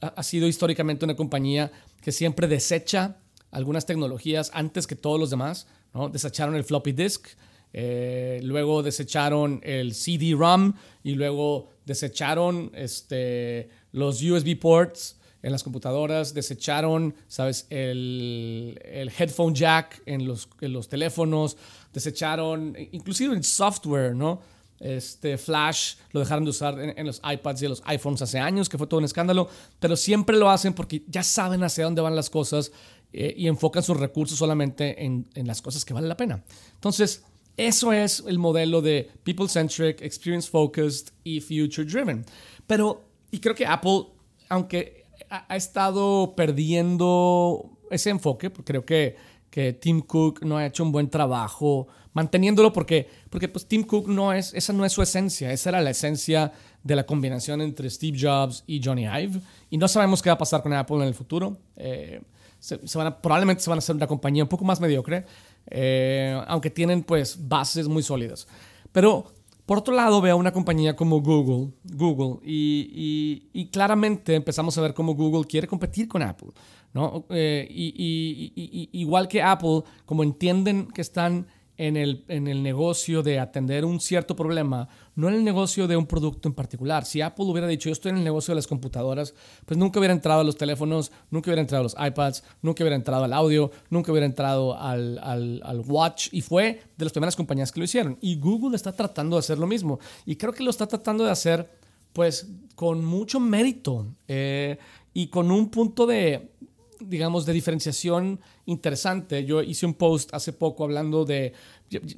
ha, 0.00 0.22
sido 0.22 0.46
históricamente 0.46 1.04
una 1.04 1.16
compañía 1.16 1.70
que 2.00 2.12
siempre 2.12 2.48
desecha 2.48 3.16
algunas 3.50 3.86
tecnologías 3.86 4.50
antes 4.54 4.86
que 4.86 4.96
todos 4.96 5.20
los 5.20 5.30
demás. 5.30 5.66
¿no? 5.94 6.08
Desecharon 6.08 6.54
el 6.56 6.64
floppy 6.64 6.92
disk, 6.92 7.28
eh, 7.72 8.40
luego 8.42 8.82
desecharon 8.82 9.60
el 9.62 9.94
CD-ROM 9.94 10.74
y 11.02 11.14
luego 11.14 11.70
desecharon 11.84 12.70
este, 12.74 13.68
los 13.92 14.22
USB 14.22 14.58
ports 14.58 15.16
en 15.42 15.52
las 15.52 15.62
computadoras, 15.62 16.34
desecharon, 16.34 17.14
¿sabes? 17.28 17.66
El, 17.70 18.80
el 18.84 19.12
headphone 19.16 19.54
jack 19.54 20.02
en 20.06 20.26
los, 20.26 20.48
en 20.60 20.72
los 20.72 20.88
teléfonos, 20.88 21.56
desecharon 21.92 22.76
inclusive 22.90 23.34
el 23.34 23.44
software, 23.44 24.14
¿no? 24.16 24.40
Este 24.78 25.38
Flash 25.38 25.94
lo 26.12 26.20
dejaron 26.20 26.44
de 26.44 26.50
usar 26.50 26.78
en, 26.78 27.06
los 27.06 27.20
iPads 27.24 27.62
y 27.62 27.64
en 27.64 27.70
los 27.70 27.82
iPhones 27.86 28.22
hace 28.22 28.38
años, 28.38 28.68
que 28.68 28.76
fue 28.78 28.86
todo 28.86 28.98
un 28.98 29.04
escándalo, 29.04 29.48
pero 29.80 29.96
siempre 29.96 30.36
lo 30.36 30.50
hacen 30.50 30.74
porque 30.74 31.02
ya 31.08 31.22
saben 31.22 31.64
hacia 31.64 31.84
dónde 31.84 32.02
van 32.02 32.14
las 32.14 32.28
cosas 32.28 32.72
eh, 33.12 33.34
y 33.36 33.48
enfocan 33.48 33.82
sus 33.82 33.96
recursos 33.96 34.38
solamente 34.38 35.04
en, 35.04 35.26
en 35.34 35.46
las 35.46 35.62
cosas 35.62 35.84
que 35.84 35.94
valen 35.94 36.08
la 36.08 36.16
pena. 36.16 36.44
Entonces, 36.74 37.24
eso 37.56 37.92
es 37.92 38.22
el 38.26 38.38
modelo 38.38 38.82
de 38.82 39.10
people-centric, 39.24 40.02
experience-focused 40.02 41.12
y 41.24 41.40
future-driven. 41.40 42.24
Pero, 42.66 43.04
y 43.30 43.38
creo 43.40 43.54
que 43.54 43.64
Apple, 43.64 44.08
aunque 44.50 45.06
ha, 45.30 45.56
estado 45.56 46.34
perdiendo 46.36 47.78
ese 47.90 48.10
enfoque, 48.10 48.50
porque 48.50 48.72
creo 48.72 48.84
que, 48.84 49.16
que 49.50 49.72
Tim 49.72 50.02
Cook 50.02 50.44
no 50.44 50.58
ha 50.58 50.66
hecho 50.66 50.82
un 50.82 50.92
buen 50.92 51.08
trabajo 51.08 51.88
manteniéndolo 52.16 52.72
porque, 52.72 53.10
porque 53.28 53.46
pues 53.46 53.66
Tim 53.66 53.84
Cook 53.84 54.08
no 54.08 54.32
es, 54.32 54.54
esa 54.54 54.72
no 54.72 54.86
es 54.86 54.92
su 54.92 55.02
esencia, 55.02 55.52
esa 55.52 55.68
era 55.68 55.82
la 55.82 55.90
esencia 55.90 56.50
de 56.82 56.96
la 56.96 57.04
combinación 57.04 57.60
entre 57.60 57.90
Steve 57.90 58.16
Jobs 58.18 58.64
y 58.66 58.80
Johnny 58.82 59.04
Ive. 59.04 59.38
Y 59.68 59.76
no 59.76 59.86
sabemos 59.86 60.22
qué 60.22 60.30
va 60.30 60.34
a 60.34 60.38
pasar 60.38 60.62
con 60.62 60.72
Apple 60.72 60.96
en 60.96 61.02
el 61.02 61.12
futuro. 61.12 61.58
Eh, 61.76 62.22
se, 62.58 62.78
van 62.96 63.20
probablemente 63.20 63.62
se 63.62 63.68
van 63.68 63.76
a 63.76 63.80
hacer 63.80 63.94
una 63.94 64.06
compañía 64.06 64.44
un 64.44 64.48
poco 64.48 64.64
más 64.64 64.80
mediocre, 64.80 65.26
eh, 65.66 66.40
aunque 66.48 66.70
tienen 66.70 67.02
pues 67.02 67.36
bases 67.38 67.86
muy 67.86 68.02
sólidas. 68.02 68.48
Pero 68.92 69.30
por 69.66 69.76
otro 69.76 69.94
lado 69.94 70.22
veo 70.22 70.38
una 70.38 70.54
compañía 70.54 70.96
como 70.96 71.20
Google, 71.20 71.74
Google 71.84 72.38
y, 72.42 73.68
claramente 73.70 74.36
empezamos 74.36 74.78
a 74.78 74.80
ver 74.80 74.94
cómo 74.94 75.14
Google 75.14 75.44
quiere 75.44 75.66
competir 75.66 76.08
con 76.08 76.22
Apple. 76.22 76.48
¿no? 76.94 77.26
Eh, 77.28 77.68
y, 77.68 78.88
igual 78.92 79.28
que 79.28 79.42
Apple, 79.42 79.82
como 80.06 80.22
entienden 80.22 80.88
que 80.88 81.02
están 81.02 81.46
en 81.78 81.96
el, 81.96 82.24
en 82.28 82.46
el 82.48 82.62
negocio 82.62 83.22
de 83.22 83.38
atender 83.38 83.84
un 83.84 84.00
cierto 84.00 84.34
problema, 84.34 84.88
no 85.14 85.28
en 85.28 85.34
el 85.34 85.44
negocio 85.44 85.86
de 85.86 85.96
un 85.96 86.06
producto 86.06 86.48
en 86.48 86.54
particular. 86.54 87.04
Si 87.04 87.20
Apple 87.20 87.44
hubiera 87.46 87.66
dicho, 87.66 87.88
yo 87.88 87.92
estoy 87.92 88.10
en 88.10 88.18
el 88.18 88.24
negocio 88.24 88.52
de 88.52 88.56
las 88.56 88.66
computadoras, 88.66 89.34
pues 89.64 89.78
nunca 89.78 89.98
hubiera 89.98 90.14
entrado 90.14 90.40
a 90.40 90.44
los 90.44 90.56
teléfonos, 90.56 91.12
nunca 91.30 91.50
hubiera 91.50 91.62
entrado 91.62 91.80
a 91.80 91.84
los 91.84 91.96
iPads, 91.98 92.44
nunca 92.62 92.82
hubiera 92.82 92.96
entrado 92.96 93.24
al 93.24 93.32
audio, 93.32 93.70
nunca 93.90 94.12
hubiera 94.12 94.26
entrado 94.26 94.78
al, 94.78 95.18
al, 95.18 95.60
al 95.64 95.80
Watch 95.80 96.28
y 96.32 96.40
fue 96.40 96.80
de 96.96 97.04
las 97.04 97.12
primeras 97.12 97.36
compañías 97.36 97.72
que 97.72 97.80
lo 97.80 97.84
hicieron. 97.84 98.18
Y 98.20 98.36
Google 98.38 98.76
está 98.76 98.92
tratando 98.92 99.36
de 99.36 99.40
hacer 99.40 99.58
lo 99.58 99.66
mismo. 99.66 99.98
Y 100.24 100.36
creo 100.36 100.52
que 100.52 100.62
lo 100.62 100.70
está 100.70 100.86
tratando 100.86 101.24
de 101.24 101.30
hacer 101.30 101.68
pues 102.12 102.48
con 102.74 103.04
mucho 103.04 103.38
mérito 103.38 104.06
eh, 104.26 104.78
y 105.12 105.26
con 105.28 105.50
un 105.50 105.68
punto 105.68 106.06
de, 106.06 106.52
digamos, 107.00 107.46
de 107.46 107.52
diferenciación 107.52 108.40
interesante. 108.64 109.44
Yo 109.44 109.62
hice 109.62 109.86
un 109.86 109.94
post 109.94 110.32
hace 110.32 110.52
poco 110.52 110.84
hablando 110.84 111.24
de, 111.24 111.52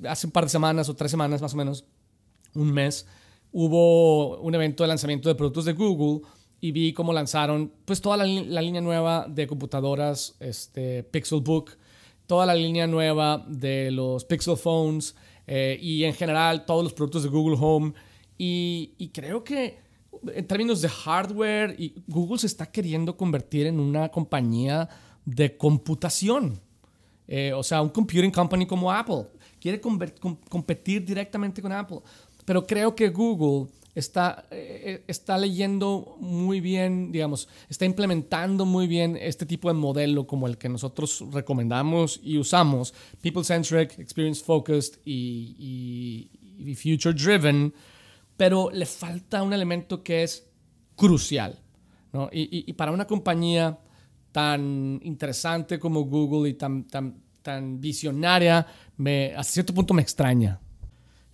hace 0.08 0.26
un 0.26 0.32
par 0.32 0.44
de 0.44 0.50
semanas 0.50 0.88
o 0.88 0.97
tres 0.97 1.11
semanas 1.11 1.42
más 1.42 1.54
o 1.54 1.56
menos, 1.56 1.85
un 2.54 2.73
mes, 2.73 3.06
hubo 3.52 4.38
un 4.40 4.54
evento 4.54 4.85
de 4.85 4.88
lanzamiento 4.88 5.28
de 5.28 5.35
productos 5.35 5.64
de 5.64 5.73
Google 5.73 6.26
y 6.61 6.73
vi 6.73 6.92
cómo 6.92 7.12
lanzaron 7.12 7.73
pues 7.85 8.00
toda 8.00 8.16
la, 8.16 8.25
línea 8.25 8.80
nueva 8.80 9.26
de 9.28 9.47
computadoras, 9.47 10.37
este, 10.40 11.02
Pixelbook, 11.04 11.76
toda 12.26 12.47
la 12.47 12.54
línea 12.54 12.87
nueva 12.87 13.44
de 13.49 13.90
los 13.90 14.25
Pixel 14.25 14.56
Phones 14.56 15.14
eh, 15.47 15.78
y 15.80 16.04
en 16.04 16.14
general 16.14 16.66
todos 16.66 16.82
los 16.82 16.92
productos 16.92 17.23
de 17.23 17.28
Google 17.28 17.56
Home. 17.61 17.92
Y 18.40 19.11
creo 19.12 19.42
que 19.42 19.88
en 20.34 20.46
términos 20.46 20.80
de 20.80 20.88
hardware, 20.88 21.76
Google 22.06 22.38
se 22.38 22.46
está 22.46 22.66
queriendo 22.66 23.16
convertir 23.16 23.66
en 23.66 23.80
una 23.80 24.08
compañía 24.08 24.88
de 25.25 25.56
computación. 25.56 26.60
Eh, 27.26 27.52
o 27.52 27.62
sea, 27.62 27.82
un 27.82 27.90
computing 27.90 28.30
company 28.30 28.66
como 28.66 28.90
Apple. 28.90 29.26
Quiere 29.60 29.80
competir 29.80 31.04
directamente 31.04 31.60
con 31.60 31.72
Apple. 31.72 32.00
Pero 32.44 32.66
creo 32.66 32.94
que 32.94 33.10
Google 33.10 33.68
está, 33.94 34.46
eh, 34.50 35.04
está 35.06 35.37
leyendo 35.37 36.16
muy 36.20 36.60
bien, 36.60 37.12
digamos, 37.12 37.48
está 37.68 37.84
implementando 37.84 38.64
muy 38.64 38.87
bien 38.87 39.18
este 39.20 39.44
tipo 39.44 39.68
de 39.68 39.75
modelo 39.75 40.26
como 40.26 40.46
el 40.46 40.56
que 40.56 40.68
nosotros 40.68 41.25
recomendamos 41.32 42.20
y 42.22 42.38
usamos, 42.38 42.94
people-centric, 43.20 43.98
experience-focused 43.98 45.00
y, 45.04 46.30
y 46.58 46.75
future-driven 46.75 47.75
pero 48.38 48.71
le 48.73 48.87
falta 48.87 49.42
un 49.42 49.52
elemento 49.52 50.02
que 50.02 50.23
es 50.23 50.49
crucial. 50.95 51.61
¿no? 52.12 52.30
Y, 52.33 52.73
para 52.73 52.92
una 52.92 53.04
compañía 53.04 53.78
tan 54.33 55.00
interesante 55.02 55.78
como 55.78 56.04
Google 56.04 56.49
y 56.49 56.54
tan, 56.54 56.85
tan, 56.85 57.21
tan 57.42 57.80
visionaria, 57.80 58.64
me, 58.97 59.35
hasta 59.35 59.52
cierto 59.52 59.75
punto 59.75 59.92
me 59.92 60.02
extraña. 60.02 60.61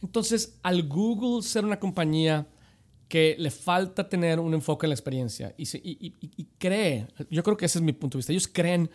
Entonces, 0.03 0.59
al 0.63 0.89
Google 0.89 1.43
ser 1.43 1.65
una 1.65 1.79
compañía 1.79 2.49
que 3.07 3.37
le 3.39 3.51
falta 3.51 4.09
tener 4.09 4.41
un 4.41 4.55
enfoque 4.55 4.87
en 4.87 4.91
la 4.91 4.95
experiencia 4.95 5.55
y, 5.59 5.69
y, 5.77 6.45
cree, 6.59 7.07
yo 7.31 7.43
creo 7.43 7.57
que 7.57 7.67
ese 7.67 7.79
es 7.79 7.85
mi 7.85 7.93
punto 7.93 8.17
de 8.17 8.21
vista, 8.21 8.33
ellos 8.33 8.49
creen 8.49 8.91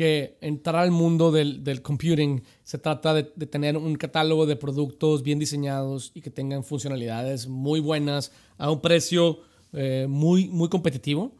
que 0.00 0.38
entrar 0.40 0.76
al 0.76 0.92
mundo 0.92 1.30
del, 1.30 1.62
del 1.62 1.82
computing 1.82 2.42
se 2.62 2.78
trata 2.78 3.12
de, 3.12 3.30
de, 3.36 3.44
tener 3.44 3.76
un 3.76 3.96
catálogo 3.96 4.46
de 4.46 4.56
productos 4.56 5.22
bien 5.22 5.38
diseñados 5.38 6.10
y 6.14 6.22
que 6.22 6.30
tengan 6.30 6.64
funcionalidades 6.64 7.48
muy 7.48 7.80
buenas 7.80 8.32
a 8.56 8.70
un 8.70 8.80
precio 8.80 9.40
eh, 9.74 10.06
muy, 10.08 10.48
muy 10.48 10.70
competitivo. 10.70 11.36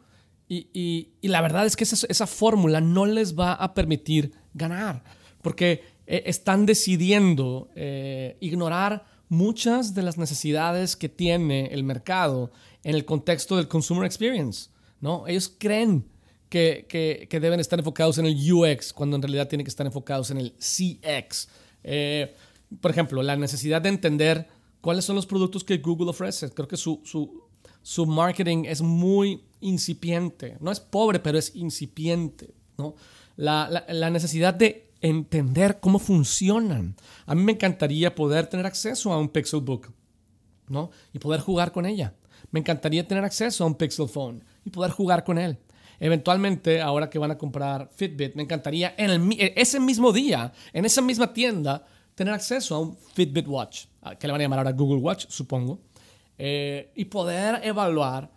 Y, 0.47 0.69
y, 0.75 1.09
y, 1.23 1.29
la 1.29 1.41
verdad 1.41 1.65
es 1.65 1.75
que 1.75 1.85
esa, 1.85 2.07
esa 2.07 2.27
fórmula 2.27 2.83
no 2.83 3.07
les 3.07 3.35
va 3.35 3.55
a 3.55 3.73
permitir 3.73 4.33
ganar, 4.53 5.05
porque 5.41 5.83
eh, 6.07 6.25
están 6.27 6.67
decidiendo 6.67 7.71
eh, 7.75 8.37
ignorar 8.41 9.07
muchas 9.31 9.95
de 9.95 10.03
las 10.03 10.19
necesidades 10.19 10.97
que 10.97 11.09
tiene 11.09 11.69
el 11.69 11.83
mercado 11.83 12.51
en 12.85 12.95
el 12.95 13.07
contexto 13.07 13.57
del 13.57 13.69
consumer 13.69 14.05
experience. 14.05 14.69
¿no? 15.01 15.27
Ellos 15.27 15.51
creen 15.59 16.05
que, 16.51 17.29
deben 17.41 17.61
estar 17.61 17.79
enfocados 17.79 18.19
en 18.19 18.27
el 18.27 18.53
UX, 18.53 18.93
cuando 18.93 19.17
en 19.17 19.23
realidad 19.23 19.49
tienen 19.49 19.65
que 19.65 19.71
estar 19.71 19.87
enfocados 19.87 20.31
en 20.31 20.39
el 20.39 20.53
CX. 20.59 21.49
Eh, 21.85 22.35
por 22.81 22.91
ejemplo, 22.91 23.23
la 23.23 23.37
necesidad 23.37 23.81
de 23.81 23.89
entender 23.89 24.49
cuáles 24.81 25.05
son 25.05 25.17
los 25.17 25.27
productos 25.27 25.65
que 25.65 25.79
Google 25.79 26.11
ofrece. 26.11 26.51
Creo 26.51 26.69
que 26.69 26.77
su, 26.77 27.01
su, 27.05 27.45
su 27.83 28.05
marketing 28.05 28.65
es 28.67 28.83
muy 28.83 29.45
incipiente. 29.61 30.57
No 30.61 30.71
es 30.71 30.81
pobre, 30.81 31.21
pero 31.21 31.39
es 31.39 31.55
incipiente. 31.55 32.53
¿no? 32.77 32.95
La, 33.37 33.69
la, 33.71 33.85
la, 33.89 34.11
necesidad 34.11 34.53
de 34.53 34.91
entender 35.01 35.79
cómo 35.81 35.99
funcionan. 35.99 36.97
A 37.27 37.35
mí 37.35 37.43
me 37.43 37.53
encantaría 37.53 38.15
poder 38.15 38.49
tener 38.49 38.67
acceso 38.67 39.13
a 39.13 39.19
un 39.19 39.29
Pixelbook 39.29 39.89
¿no? 40.69 40.91
y 41.13 41.19
poder 41.19 41.41
jugar 41.41 41.73
con 41.73 41.87
ella. 41.87 42.15
Me 42.51 42.61
encantaría 42.61 43.07
tener 43.07 43.25
acceso 43.25 43.65
a 43.65 43.67
un 43.67 43.75
Pixel 43.75 44.09
Phone 44.09 44.43
y 44.65 44.71
poder 44.71 44.91
jugar 44.91 45.25
con 45.25 45.39
él. 45.39 45.59
Eventualmente, 46.01 46.81
ahora 46.81 47.11
que 47.11 47.19
van 47.19 47.31
a 47.31 47.39
comprar 47.39 47.91
Fitbit, 47.95 48.35
me 48.35 48.43
encantaría 48.43 48.95
en 48.97 49.11
el, 49.11 49.33
e, 49.39 49.53
ese 49.55 49.79
mismo 49.79 50.13
día, 50.13 50.51
en 50.73 50.87
esa 50.87 51.03
misma 51.03 51.33
tienda, 51.33 51.85
tener 52.15 52.33
acceso 52.33 52.75
a 52.75 52.81
un 52.81 52.97
Fitbit 52.97 53.47
Watch, 53.47 53.85
que 54.19 54.27
le 54.27 54.33
van 54.33 54.41
a 54.41 54.45
llamar 54.45 54.59
ahora 54.61 54.73
Google 54.73 55.01
Watch, 55.01 55.27
supongo, 55.29 55.81
eh, 56.39 56.91
y 56.95 57.05
poder 57.05 57.61
evaluar, 57.63 58.31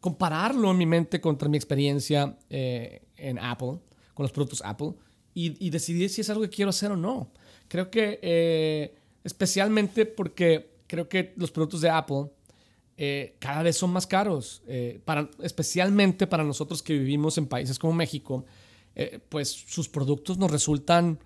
compararlo 0.00 0.72
en 0.72 0.76
mi 0.76 0.86
mente 0.86 1.20
contra 1.20 1.48
mi 1.48 1.56
experiencia 1.56 2.36
eh, 2.50 3.02
en 3.16 3.38
Apple, 3.38 3.78
con 4.12 4.24
los 4.24 4.32
productos 4.32 4.60
Apple, 4.64 4.94
y, 5.36 5.70
decidir 5.70 6.10
si 6.10 6.20
es 6.20 6.30
algo 6.30 6.42
que 6.42 6.48
quiero 6.48 6.70
hacer 6.70 6.92
o 6.92 6.96
no. 6.96 7.32
Creo 7.66 7.90
que, 7.90 8.20
eh, 8.22 8.94
especialmente 9.24 10.06
porque 10.06 10.74
creo 10.86 11.08
que 11.08 11.32
los 11.36 11.50
productos 11.50 11.80
de 11.80 11.90
Apple 11.90 12.26
eh, 12.96 13.36
cada 13.40 13.62
vez 13.62 13.76
son 13.76 13.90
más 13.90 14.06
caros, 14.06 14.62
eh, 14.68 15.00
especialmente 15.42 16.26
para 16.26 16.44
nosotros 16.44 16.82
que 16.82 16.92
vivimos 16.92 17.36
en 17.38 17.46
países 17.46 17.78
como 17.78 17.92
México, 17.92 18.44
eh, 18.94 19.18
pues 19.28 19.50
sus 19.50 19.88
productos 19.88 20.38
nos 20.38 20.50
resultan 20.50 21.18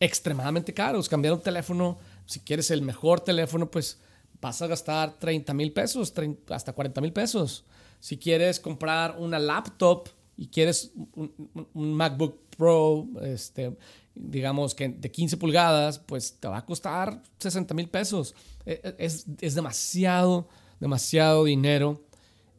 extremadamente 0.00 0.74
caros. 0.74 1.08
Cambiar 1.08 1.34
un 1.34 1.40
teléfono, 1.40 1.98
si 2.26 2.40
quieres 2.40 2.70
el 2.70 2.82
mejor 2.82 3.20
teléfono, 3.20 3.70
pues 3.70 4.00
vas 4.40 4.60
a 4.60 4.66
gastar 4.66 5.18
30 5.18 5.54
mil 5.54 5.72
pesos, 5.72 6.12
hasta 6.50 6.72
40 6.74 7.00
mil 7.00 7.12
pesos. 7.12 7.64
Si 8.00 8.18
quieres 8.18 8.60
comprar 8.60 9.16
una 9.18 9.38
laptop 9.38 10.08
y 10.36 10.48
quieres 10.48 10.92
un, 11.14 11.94
MacBook 11.94 12.38
Pro, 12.54 13.08
este, 13.22 13.74
digamos 14.14 14.74
que 14.74 14.90
de 14.90 15.10
15 15.10 15.38
pulgadas, 15.38 15.98
pues 15.98 16.36
te 16.38 16.48
va 16.48 16.58
a 16.58 16.66
costar 16.66 17.22
60 17.38 17.72
mil 17.72 17.88
pesos. 17.88 18.34
Es, 18.66 19.26
es, 19.40 19.54
demasiado, 19.54 20.48
demasiado 20.80 21.44
dinero. 21.44 22.02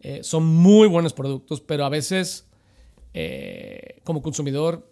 Eh, 0.02 0.22
son 0.24 0.46
muy 0.46 0.88
buenos 0.88 1.14
productos, 1.14 1.62
pero 1.62 1.86
a 1.86 1.90
veces 1.90 2.46
eh, 3.14 4.02
como 4.04 4.22
consumidor 4.22 4.92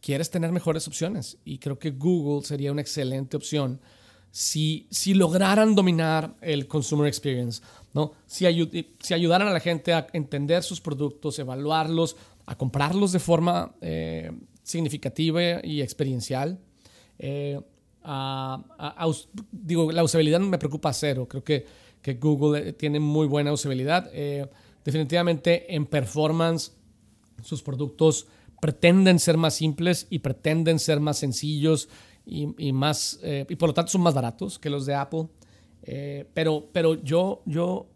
quieres 0.00 0.30
tener 0.30 0.52
mejores 0.52 0.86
opciones 0.88 1.38
y 1.44 1.58
creo 1.58 1.78
que 1.78 1.90
Google 1.90 2.44
sería 2.44 2.72
una 2.72 2.80
excelente 2.80 3.36
opción 3.36 3.80
si, 4.30 4.86
si 4.90 5.14
lograran 5.14 5.74
dominar 5.74 6.34
el 6.40 6.66
consumer 6.66 7.06
experience, 7.08 7.62
¿no? 7.94 8.12
si, 8.26 8.44
si 9.00 9.14
ayudaran 9.14 9.48
a 9.48 9.52
la 9.52 9.60
gente 9.60 9.92
a 9.92 10.06
entender 10.12 10.62
sus 10.62 10.80
productos, 10.80 11.38
evaluarlos, 11.38 12.16
a 12.46 12.56
comprarlos 12.56 13.12
de 13.12 13.18
forma 13.18 13.74
eh, 13.80 14.30
significativa 14.62 15.64
y 15.64 15.82
experiencial. 15.82 16.58
Digo, 19.50 19.92
la 19.92 20.02
usabilidad 20.02 20.40
me 20.40 20.58
preocupa 20.58 20.92
cero. 20.92 21.26
Creo 21.28 21.44
que, 21.44 21.66
que 22.02 22.14
Google 22.14 22.72
tiene 22.72 23.00
muy 23.00 23.26
buena 23.26 23.52
usabilidad. 23.52 24.10
Eh, 24.12 24.48
definitivamente 24.84 25.74
en 25.74 25.86
performance 25.86 26.72
sus 27.42 27.62
productos 27.62 28.26
pretenden 28.60 29.18
ser 29.18 29.36
más 29.36 29.54
simples 29.54 30.06
y 30.10 30.18
pretenden 30.20 30.78
ser 30.78 31.00
más 31.00 31.18
sencillos 31.18 31.88
y, 32.24 32.72
más, 32.72 33.18
eh, 33.22 33.46
y 33.48 33.56
por 33.56 33.70
lo 33.70 33.74
tanto 33.74 33.90
son 33.90 34.02
más 34.02 34.14
baratos 34.14 34.58
que 34.58 34.68
los 34.68 34.84
de 34.84 34.94
Apple. 34.94 35.28
Eh, 35.82 36.28
pero 36.34 36.68
pero 36.72 37.02
yo, 37.02 37.42
yo, 37.46 37.88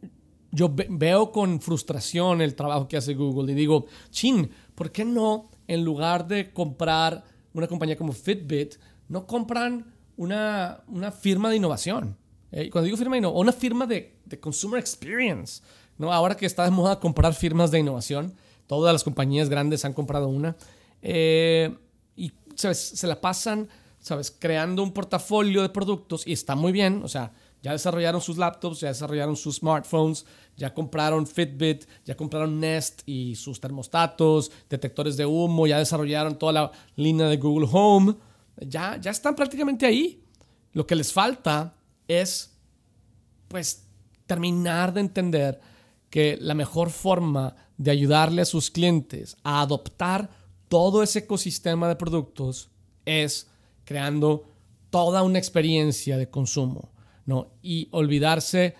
yo 0.50 0.74
veo 0.74 1.32
con 1.32 1.60
frustración 1.60 2.40
el 2.40 2.54
trabajo 2.54 2.88
que 2.88 2.96
hace 2.96 3.14
Google 3.14 3.52
y 3.52 3.54
digo, 3.54 3.86
chin, 4.10 4.50
¿por 4.74 4.90
qué 4.90 5.04
no, 5.04 5.50
en 5.66 5.84
lugar 5.84 6.26
de 6.26 6.52
comprar 6.52 7.24
una 7.52 7.66
compañía 7.66 7.96
como 7.96 8.12
Fitbit, 8.12 8.76
no 9.08 9.26
compran 9.26 9.92
una, 10.16 10.82
una 10.86 11.12
firma 11.12 11.50
de 11.50 11.56
innovación? 11.56 12.16
Eh, 12.52 12.70
cuando 12.70 12.86
digo 12.86 12.96
firma 12.96 13.14
de 13.14 13.18
innovación, 13.18 13.40
una 13.40 13.52
firma 13.52 13.86
de, 13.86 14.14
de, 14.24 14.38
consumer 14.38 14.78
experience. 14.78 15.62
¿no? 15.98 16.12
Ahora 16.12 16.36
que 16.36 16.46
está 16.46 16.64
de 16.64 16.70
moda 16.70 17.00
comprar 17.00 17.34
firmas 17.34 17.70
de 17.70 17.80
innovación, 17.80 18.34
todas 18.66 18.92
las 18.92 19.02
compañías 19.02 19.48
grandes 19.48 19.84
han 19.84 19.92
comprado 19.92 20.28
una. 20.28 20.56
y 21.02 22.32
se 22.54 23.06
la 23.06 23.20
pasan 23.20 23.68
¿sabes? 24.02 24.34
Creando 24.36 24.82
un 24.82 24.92
portafolio 24.92 25.62
de 25.62 25.68
productos 25.68 26.26
y 26.26 26.32
está 26.32 26.56
muy 26.56 26.72
bien, 26.72 27.02
o 27.04 27.08
sea, 27.08 27.32
ya 27.62 27.70
desarrollaron 27.70 28.20
sus 28.20 28.36
laptops, 28.36 28.80
ya 28.80 28.88
desarrollaron 28.88 29.36
sus 29.36 29.56
smartphones, 29.56 30.26
ya 30.56 30.74
compraron 30.74 31.24
Fitbit, 31.24 31.84
ya 32.04 32.16
compraron 32.16 32.58
Nest 32.58 33.02
y 33.06 33.36
sus 33.36 33.60
termostatos, 33.60 34.50
detectores 34.68 35.16
de 35.16 35.24
humo, 35.24 35.68
ya 35.68 35.78
desarrollaron 35.78 36.36
toda 36.36 36.52
la 36.52 36.72
línea 36.96 37.28
de 37.28 37.36
Google 37.36 37.68
Home, 37.70 38.16
ya, 38.60 38.96
ya 39.00 39.12
están 39.12 39.36
prácticamente 39.36 39.86
ahí. 39.86 40.20
Lo 40.72 40.84
que 40.84 40.96
les 40.96 41.12
falta 41.12 41.76
es, 42.08 42.56
pues, 43.48 43.86
terminar 44.26 44.92
de 44.92 45.00
entender 45.00 45.60
que 46.10 46.36
la 46.40 46.54
mejor 46.54 46.90
forma 46.90 47.56
de 47.76 47.90
ayudarle 47.90 48.42
a 48.42 48.46
sus 48.46 48.70
clientes 48.70 49.36
a 49.42 49.60
adoptar 49.60 50.30
todo 50.68 51.02
ese 51.02 51.20
ecosistema 51.20 51.88
de 51.88 51.96
productos 51.96 52.70
es 53.04 53.48
creando 53.84 54.44
toda 54.90 55.22
una 55.22 55.38
experiencia 55.38 56.16
de 56.16 56.28
consumo, 56.28 56.92
¿no? 57.26 57.52
Y 57.62 57.88
olvidarse, 57.92 58.74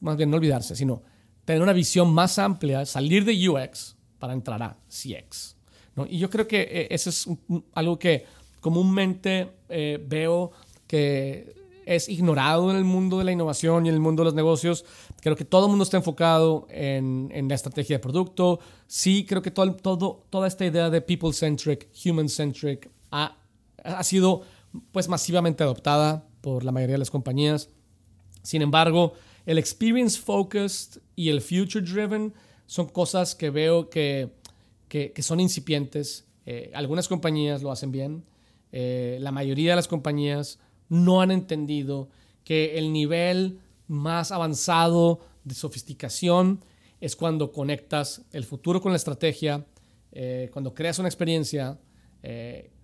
más 0.00 0.16
bien 0.16 0.30
no 0.30 0.38
olvidarse, 0.38 0.74
sino 0.74 1.02
tener 1.44 1.62
una 1.62 1.72
visión 1.72 2.12
más 2.12 2.38
amplia, 2.38 2.86
salir 2.86 3.24
de 3.24 3.48
UX 3.48 3.96
para 4.18 4.32
entrar 4.32 4.62
a 4.62 4.78
CX, 4.88 5.56
¿no? 5.96 6.06
Y 6.06 6.18
yo 6.18 6.30
creo 6.30 6.48
que 6.48 6.62
eh, 6.62 6.88
eso 6.90 7.10
es 7.10 7.28
algo 7.74 7.98
que 7.98 8.24
comúnmente 8.60 9.50
eh, 9.68 10.02
veo 10.06 10.50
que 10.86 11.54
es 11.86 12.08
ignorado 12.08 12.70
en 12.70 12.76
el 12.76 12.84
mundo 12.84 13.18
de 13.18 13.24
la 13.24 13.32
innovación 13.32 13.86
y 13.86 13.88
en 13.88 13.94
el 13.94 14.00
mundo 14.00 14.22
de 14.22 14.26
los 14.26 14.34
negocios. 14.34 14.84
Creo 15.20 15.36
que 15.36 15.44
todo 15.44 15.66
el 15.66 15.70
mundo 15.70 15.84
está 15.84 15.96
enfocado 15.96 16.66
en, 16.70 17.30
en 17.32 17.48
la 17.48 17.54
estrategia 17.54 17.96
de 17.96 18.00
producto. 18.00 18.60
Sí, 18.86 19.24
creo 19.26 19.42
que 19.42 19.50
todo, 19.50 19.74
todo, 19.74 20.24
toda 20.30 20.48
esta 20.48 20.64
idea 20.64 20.90
de 20.90 21.00
people-centric, 21.00 21.88
human-centric 22.04 22.90
ha 23.10 23.38
ha 23.84 24.02
sido 24.02 24.42
pues 24.90 25.08
masivamente 25.08 25.62
adoptada 25.62 26.26
por 26.40 26.64
la 26.64 26.72
mayoría 26.72 26.94
de 26.94 26.98
las 26.98 27.10
compañías. 27.10 27.68
Sin 28.42 28.62
embargo, 28.62 29.12
el 29.46 29.58
experience 29.58 30.18
focused 30.18 31.00
y 31.14 31.28
el 31.28 31.40
future 31.40 31.84
driven 31.84 32.34
son 32.66 32.88
cosas 32.88 33.34
que 33.34 33.50
veo 33.50 33.88
que, 33.88 34.30
que, 34.88 35.22
son 35.22 35.38
incipientes. 35.38 36.26
Eh, 36.46 36.72
algunas 36.74 37.08
compañías 37.08 37.62
lo 37.62 37.70
hacen 37.70 37.92
bien. 37.92 38.24
Eh, 38.72 39.18
la 39.20 39.30
mayoría 39.30 39.72
de 39.72 39.76
las 39.76 39.86
compañías 39.88 40.58
no 40.88 41.20
han 41.20 41.30
entendido 41.30 42.08
que 42.44 42.78
el 42.78 42.92
nivel 42.92 43.60
más 43.88 44.32
avanzado 44.32 45.20
de 45.44 45.54
sofisticación 45.54 46.60
es 47.00 47.16
cuando 47.16 47.52
conectas 47.52 48.22
el 48.32 48.44
futuro 48.44 48.80
con 48.80 48.92
la 48.92 48.96
estrategia, 48.96 49.64
eh, 50.12 50.48
cuando 50.52 50.74
creas 50.74 50.98
una 50.98 51.08
experiencia 51.08 51.78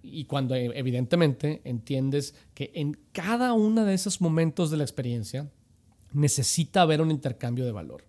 y 0.02 0.24
cuando 0.24 0.54
e, 0.54 0.66
evidentemente 0.78 1.62
entiendes 1.64 2.34
que 2.52 2.70
en 2.74 2.98
cada 3.12 3.54
uno 3.54 3.86
de 3.86 3.94
esos 3.94 4.20
momentos 4.20 4.70
de 4.70 4.76
la 4.76 4.84
experiencia 4.84 5.50
necesita 6.12 6.82
haber 6.82 7.00
un 7.00 7.10
intercambio 7.10 7.64
de 7.64 7.72
valor. 7.72 8.04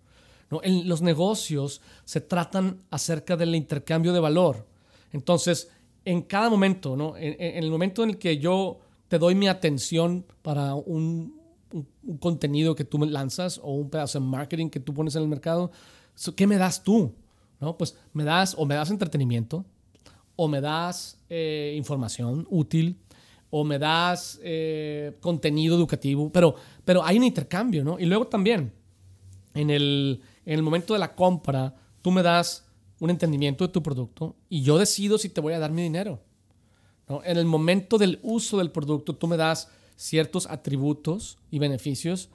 En 0.62 0.86
los 0.86 1.00
negocios 1.00 1.80
se 2.04 2.20
tratan 2.20 2.78
acerca 2.90 3.36
del 3.36 3.54
intercambio 3.54 4.12
de 4.12 4.20
valor. 4.20 4.66
Entonces, 5.12 5.70
en 6.04 6.22
cada 6.22 6.50
momento, 6.50 6.96
¿no? 6.96 7.16
en, 7.16 7.36
el 7.40 7.70
momento 7.70 8.02
en 8.02 8.10
el 8.10 8.18
que 8.18 8.36
yo 8.36 8.80
te 9.12 9.18
doy 9.18 9.34
mi 9.34 9.46
atención 9.46 10.24
para 10.40 10.74
un, 10.74 11.38
contenido 12.18 12.74
que 12.74 12.86
tú 12.86 12.96
lanzas 13.04 13.60
o 13.62 13.74
un 13.74 13.90
pedazo 13.90 14.18
de 14.18 14.24
marketing 14.24 14.70
que 14.70 14.80
tú 14.80 14.94
pones 14.94 15.14
en 15.14 15.20
el 15.20 15.28
mercado, 15.28 15.70
¿qué 16.34 16.46
me 16.46 16.56
das 16.56 16.82
tú? 16.82 17.12
¿No? 17.60 17.76
Pues 17.76 17.94
me 18.14 18.24
das 18.24 18.54
o 18.56 18.64
me 18.64 18.74
das 18.74 18.90
entretenimiento, 18.90 19.66
o 20.34 20.48
me 20.48 20.62
das 20.62 21.20
eh, 21.28 21.74
información 21.76 22.46
útil 22.48 22.96
o 23.50 23.64
me 23.64 23.78
das 23.78 24.40
eh, 24.42 25.14
contenido 25.20 25.76
educativo, 25.76 26.32
pero, 26.32 26.54
pero 26.82 27.04
hay 27.04 27.18
un 27.18 27.24
intercambio, 27.24 27.84
¿no? 27.84 27.98
Y 27.98 28.06
luego 28.06 28.28
también, 28.28 28.72
en 29.52 29.68
el, 29.68 30.22
en 30.46 30.54
el 30.54 30.62
momento 30.62 30.94
de 30.94 31.00
la 31.00 31.14
compra, 31.14 31.74
tú 32.00 32.10
me 32.10 32.22
das 32.22 32.66
un 32.98 33.10
entendimiento 33.10 33.66
de 33.66 33.74
tu 33.74 33.82
producto 33.82 34.36
y 34.48 34.62
yo 34.62 34.78
decido 34.78 35.18
si 35.18 35.28
te 35.28 35.42
voy 35.42 35.52
a 35.52 35.58
dar 35.58 35.70
mi 35.70 35.82
dinero. 35.82 36.31
¿No? 37.08 37.22
En 37.24 37.36
el 37.36 37.44
momento 37.44 37.98
del 37.98 38.18
uso 38.22 38.58
del 38.58 38.70
producto, 38.70 39.14
tú 39.14 39.26
me 39.26 39.36
das 39.36 39.68
ciertos 39.96 40.46
atributos 40.46 41.38
y 41.50 41.58
beneficios 41.58 42.28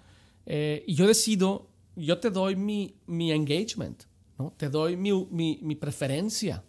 eh, 0.46 0.84
y 0.88 0.96
yo 0.96 1.08
decido, 1.08 1.68
yo 1.96 2.20
te 2.20 2.30
doy 2.30 2.56
mi, 2.56 2.96
mi 3.06 3.32
engagement, 3.32 4.04
¿no? 4.38 4.54
te 4.56 4.70
doy 4.70 4.96
mi, 4.96 5.12
mi, 5.30 5.60
mi 5.62 5.76
preferencia 5.76 6.64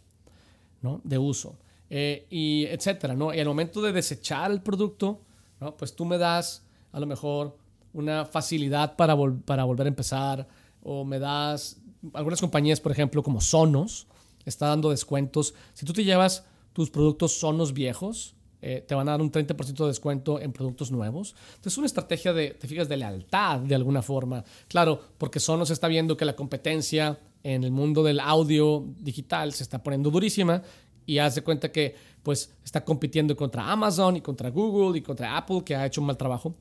de 1.04 1.18
uso, 1.18 1.58
eh, 1.90 2.26
y 2.30 2.64
etcétera, 2.66 3.14
¿no? 3.14 3.34
Y 3.34 3.40
al 3.40 3.46
momento 3.46 3.82
de 3.82 3.92
desechar 3.92 4.50
el 4.50 4.62
producto, 4.62 5.20
¿no? 5.60 5.76
Pues 5.76 5.94
tú 5.94 6.04
me 6.04 6.18
das 6.18 6.64
a 6.92 7.00
lo 7.00 7.06
mejor 7.06 7.56
una 7.92 8.24
facilidad 8.24 8.96
para, 8.96 9.16
para 9.44 9.64
volver 9.64 9.86
a 9.86 9.88
empezar 9.88 10.48
o 10.82 11.04
me 11.04 11.18
das, 11.18 11.80
algunas 12.14 12.40
compañías, 12.40 12.80
por 12.80 12.92
ejemplo, 12.92 13.22
como 13.22 13.40
Sonos, 13.40 14.06
está 14.44 14.68
dando 14.68 14.90
descuentos. 14.90 15.54
Si 15.74 15.84
tú 15.84 15.92
te 15.92 16.04
llevas 16.04 16.44
tus 16.78 16.90
productos 16.90 17.32
Sonos 17.32 17.72
viejos, 17.72 18.36
eh, 18.62 18.84
te 18.86 18.94
van 18.94 19.08
a 19.08 19.10
dar 19.10 19.20
un 19.20 19.32
30% 19.32 19.82
de 19.82 19.88
descuento 19.88 20.40
en 20.40 20.52
productos 20.52 20.92
nuevos. 20.92 21.34
Entonces 21.56 21.72
es 21.72 21.78
una 21.78 21.88
estrategia 21.88 22.32
de, 22.32 22.50
te 22.50 22.68
fijas, 22.68 22.88
de 22.88 22.96
lealtad 22.96 23.58
de 23.58 23.74
alguna 23.74 24.00
forma. 24.00 24.44
Claro, 24.68 25.00
porque 25.18 25.40
Sonos 25.40 25.70
está 25.70 25.88
viendo 25.88 26.16
que 26.16 26.24
la 26.24 26.36
competencia 26.36 27.18
en 27.42 27.64
el 27.64 27.72
mundo 27.72 28.04
del 28.04 28.20
audio 28.20 28.84
digital 29.00 29.52
se 29.52 29.64
está 29.64 29.82
poniendo 29.82 30.08
durísima 30.08 30.62
y 31.04 31.18
hace 31.18 31.42
cuenta 31.42 31.72
que 31.72 31.96
pues 32.22 32.54
está 32.64 32.84
compitiendo 32.84 33.34
contra 33.34 33.68
Amazon 33.72 34.14
y 34.14 34.20
contra 34.20 34.50
Google 34.50 35.00
y 35.00 35.02
contra 35.02 35.36
Apple 35.36 35.64
que 35.64 35.74
ha 35.74 35.84
hecho 35.84 36.00
un 36.00 36.06
mal 36.06 36.16
trabajo. 36.16 36.54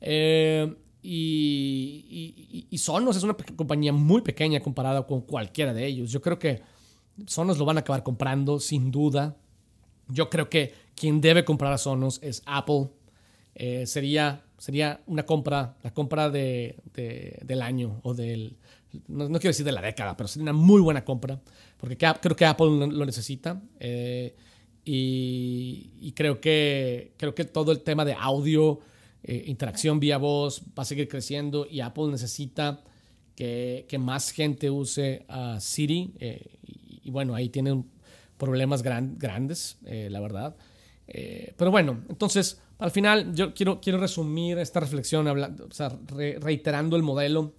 Eh, 0.00 0.74
y, 1.00 2.66
y, 2.68 2.78
Sonos 2.78 3.16
es 3.16 3.22
una 3.22 3.36
compañía 3.54 3.92
muy 3.92 4.20
pequeña 4.22 4.58
comparada 4.58 5.06
con 5.06 5.20
cualquiera 5.20 5.72
de 5.72 5.86
ellos. 5.86 6.10
Yo 6.10 6.20
creo 6.20 6.40
que 6.40 6.60
Sonos 7.26 7.58
lo 7.58 7.64
van 7.64 7.76
a 7.76 7.80
acabar 7.80 8.02
comprando 8.02 8.58
sin 8.58 8.90
duda. 8.90 9.36
Yo 10.12 10.30
creo 10.30 10.48
que 10.48 10.74
quien 10.94 11.20
debe 11.20 11.44
comprar 11.44 11.72
a 11.72 11.78
Sonos 11.78 12.20
es 12.22 12.42
Apple. 12.46 12.88
Eh, 13.54 13.86
sería, 13.86 14.42
sería 14.58 15.00
una 15.06 15.24
compra, 15.24 15.76
la 15.82 15.92
compra 15.92 16.30
de, 16.30 16.76
del 16.94 17.62
año 17.62 18.00
o 18.02 18.14
del, 18.14 18.56
no, 19.08 19.26
quiero 19.26 19.50
decir 19.50 19.64
de 19.64 19.72
la 19.72 19.82
década, 19.82 20.16
pero 20.16 20.28
sería 20.28 20.44
una 20.44 20.52
muy 20.52 20.80
buena 20.80 21.04
compra, 21.04 21.40
porque 21.78 21.96
creo 21.96 22.36
que 22.36 22.44
Apple 22.44 22.88
lo 22.88 23.06
necesita. 23.06 23.62
Eh, 23.78 24.34
y, 24.84 26.12
creo, 26.16 26.40
que, 26.40 27.12
creo 27.16 27.34
que 27.34 27.44
todo 27.44 27.70
el 27.70 27.80
tema 27.80 28.04
de 28.04 28.14
audio 28.14 28.80
eh, 29.22 29.44
interacción 29.46 30.00
vía 30.00 30.16
voz 30.16 30.62
va 30.76 30.82
a 30.82 30.86
seguir 30.86 31.06
creciendo 31.06 31.66
y 31.70 31.80
Apple 31.80 32.08
necesita 32.08 32.82
que, 33.36 33.86
más 34.00 34.30
gente 34.30 34.70
use 34.70 35.24
a 35.28 35.60
Siri. 35.60 36.14
Eh, 36.18 36.58
y, 37.02 37.10
bueno, 37.10 37.34
ahí 37.34 37.48
tienen 37.48 37.86
problemas 38.40 38.82
grandes, 38.82 39.78
eh, 39.86 40.08
la 40.10 40.18
verdad. 40.18 40.56
pero 41.56 41.70
bueno, 41.70 42.02
entonces, 42.08 42.60
al 42.78 42.90
final 42.90 43.32
yo 43.34 43.54
quiero, 43.54 43.80
quiero 43.80 43.98
resumir 44.00 44.58
esta 44.58 44.80
reflexión 44.80 45.28
hablando, 45.28 45.68
reiterando 46.40 46.96
el 46.96 47.04
modelo 47.04 47.54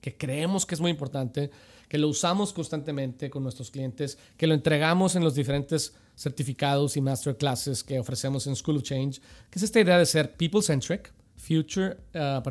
que 0.00 0.16
creemos 0.16 0.66
que 0.66 0.74
es 0.74 0.80
muy 0.80 0.90
importante, 0.90 1.50
que 1.88 1.98
lo 1.98 2.08
usamos 2.08 2.52
constantemente 2.52 3.30
con 3.30 3.42
nuestros 3.42 3.70
clientes, 3.70 4.18
que 4.36 4.46
lo 4.46 4.54
entregamos 4.54 5.14
en 5.14 5.22
los 5.22 5.34
diferentes 5.34 5.94
certificados 6.16 6.96
y 6.96 7.00
masterclasses 7.00 7.84
que 7.84 7.98
ofrecemos 7.98 8.46
en 8.46 8.56
School 8.56 8.78
of 8.78 8.82
Change, 8.82 9.20
que 9.50 9.58
es 9.58 9.62
esta 9.62 9.80
idea 9.80 9.98
de 9.98 10.06
ser 10.06 10.36
people-centric, 10.36 11.12
future, 11.36 11.98
uh, 12.14 12.42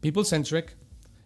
people-centric, 0.00 0.76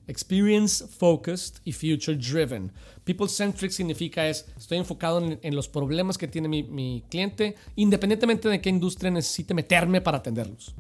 experience-focused 0.07 1.61
y 1.65 1.73
future-driven. 1.73 2.73
People-centric 3.05 3.71
significa 3.71 4.29
es, 4.29 4.47
estoy 4.57 4.79
enfocado 4.79 5.21
en, 5.41 5.55
los 5.55 5.69
problemas 5.69 6.19
que 6.19 6.29
tiene 6.29 6.49
mi, 6.49 6.63
mi, 6.63 7.05
cliente, 7.09 7.57
independientemente 7.77 8.49
de 8.49 8.61
qué 8.61 8.69
industria 8.69 9.11
necesite 9.11 9.55
meterme 9.55 10.01
para 10.01 10.19
atenderlos. 10.19 10.75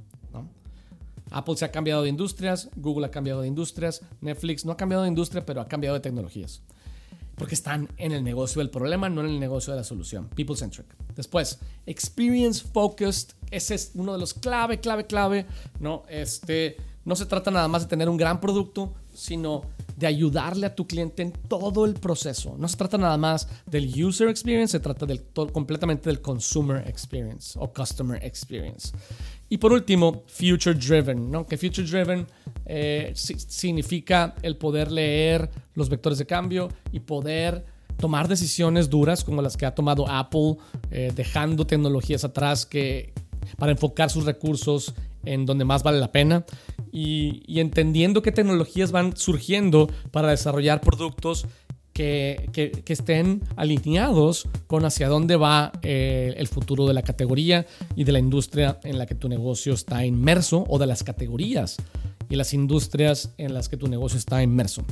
Apple 1.31 1.57
se 1.57 1.65
ha 1.65 1.71
cambiado 1.71 2.03
de 2.03 2.11
industrias, 2.11 2.69
Google 2.77 3.07
ha 3.07 3.11
cambiado 3.11 3.41
de 3.41 3.49
industrias, 3.49 4.03
Netflix 4.21 4.67
no 4.67 4.73
ha 4.73 4.77
cambiado 4.77 5.05
de 5.05 5.09
industria, 5.09 5.47
pero 5.47 5.63
ha 5.63 5.69
cambiado 5.69 5.95
de 5.95 6.01
tecnologías 6.01 6.63
porque 7.37 7.55
están 7.55 7.89
en 7.97 8.13
el 8.13 8.23
negocio 8.23 8.61
del 8.61 8.71
problema, 8.71 9.09
no 9.09 9.21
en 9.21 9.29
el 9.29 9.41
negocio 9.41 9.73
de 9.73 9.79
la 9.81 9.85
solución. 9.85 10.29
People 10.29 10.57
centric. 10.57 10.87
Después, 11.17 11.59
experience 11.87 12.65
focused. 12.73 13.31
Ese 13.51 13.75
es 13.75 13.91
uno 13.95 14.13
de 14.13 14.19
los 14.19 14.35
clave, 14.35 14.81
clave, 14.81 15.07
clave. 15.07 15.47
No, 15.81 16.05
este, 16.09 16.77
no 17.05 17.17
se 17.17 17.27
trata 17.27 17.51
nada 17.51 17.69
más 17.69 17.83
de 17.83 17.89
tener 17.89 18.09
un 18.09 18.17
gran 18.17 18.41
producto, 18.41 18.95
sino 19.12 19.62
de 19.96 20.07
ayudarle 20.07 20.66
a 20.66 20.75
tu 20.75 20.87
cliente 20.87 21.22
en 21.22 21.33
todo 21.33 21.85
el 21.85 21.94
proceso. 21.94 22.57
No 22.59 22.66
se 22.68 22.77
trata 22.77 22.98
nada 22.98 23.16
más 23.16 23.48
del 23.66 23.92
user 24.03 24.29
experience, 24.29 24.72
se 24.72 24.81
trata 24.81 25.07
del, 25.07 25.22
completamente 25.53 26.09
del 26.09 26.20
consumer 26.20 26.87
experience 26.88 27.59
o 27.59 27.72
customer 27.72 28.22
experience. 28.25 28.92
Y 29.48 29.59
por 29.59 29.72
último, 29.72 30.25
future 30.27 30.75
driven, 30.75 31.31
¿no? 31.31 31.46
Que 31.46 31.59
future 31.59 31.87
driven 31.87 32.27
eh, 32.64 33.12
significa 33.14 34.35
el 34.42 34.57
poder 34.57 34.90
leer 34.90 35.51
los 35.75 35.88
vectores 35.88 36.18
de 36.18 36.27
cambio 36.27 36.68
y 36.90 37.01
poder 37.01 37.64
tomar 37.98 38.29
decisiones 38.29 38.88
duras 38.88 39.22
como 39.22 39.42
las 39.42 39.57
que 39.57 39.66
ha 39.66 39.75
tomado 39.75 40.09
Apple, 40.09 40.57
eh, 40.90 41.12
dejando 41.14 41.66
tecnologías 41.66 42.25
atrás 42.25 42.64
que, 42.64 43.12
para 43.59 43.72
enfocar 43.72 44.11
sus 44.11 44.25
recursos 44.25 44.94
en 45.25 45.46
donde 45.46 45.64
más 45.64 45.83
vale 45.83 46.01
la 46.01 46.11
pena 46.11 46.44
y, 46.93 47.59
entendiendo 47.59 48.23
qué 48.23 48.31
tecnologías 48.31 48.93
van 48.93 49.17
surgiendo 49.17 49.91
para 50.11 50.29
desarrollar 50.29 50.83
productos 50.83 51.47
que, 51.95 52.49
que, 52.53 52.93
estén 52.93 53.43
alineados 53.57 54.49
con 54.67 54.85
hacia 54.85 55.09
dónde 55.09 55.37
va 55.37 55.73
eh, 55.83 56.35
el 56.37 56.49
futuro 56.49 56.87
de 56.87 56.95
la 56.95 57.03
categoría 57.03 57.67
y 57.97 58.05
de 58.05 58.13
la 58.13 58.19
industria 58.19 58.79
en 58.85 58.99
la 58.99 59.07
que 59.07 59.15
tu 59.15 59.29
negocio 59.29 59.75
está 59.75 60.05
inmerso 60.05 60.65
o 60.69 60.79
de 60.79 60.87
las 60.87 61.03
categorías 61.03 61.77
y 62.29 62.37
las 62.37 62.55
industrias 62.55 63.31
en 63.37 63.53
las 63.53 63.69
que 63.69 63.77
tu 63.77 63.89
negocio 63.89 64.19
está 64.19 64.43
inmerso. 64.43 64.85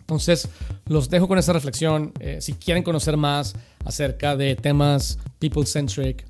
Entonces, 0.00 0.48
los 0.86 1.08
dejo 1.08 1.28
con 1.28 1.38
esta 1.38 1.54
reflexión. 1.54 2.12
Eh, 2.20 2.38
si 2.42 2.52
quieren 2.52 2.82
conocer 2.82 3.16
más 3.16 3.54
acerca 3.86 4.36
de 4.36 4.54
temas 4.54 5.18
people-centric, 5.38 6.26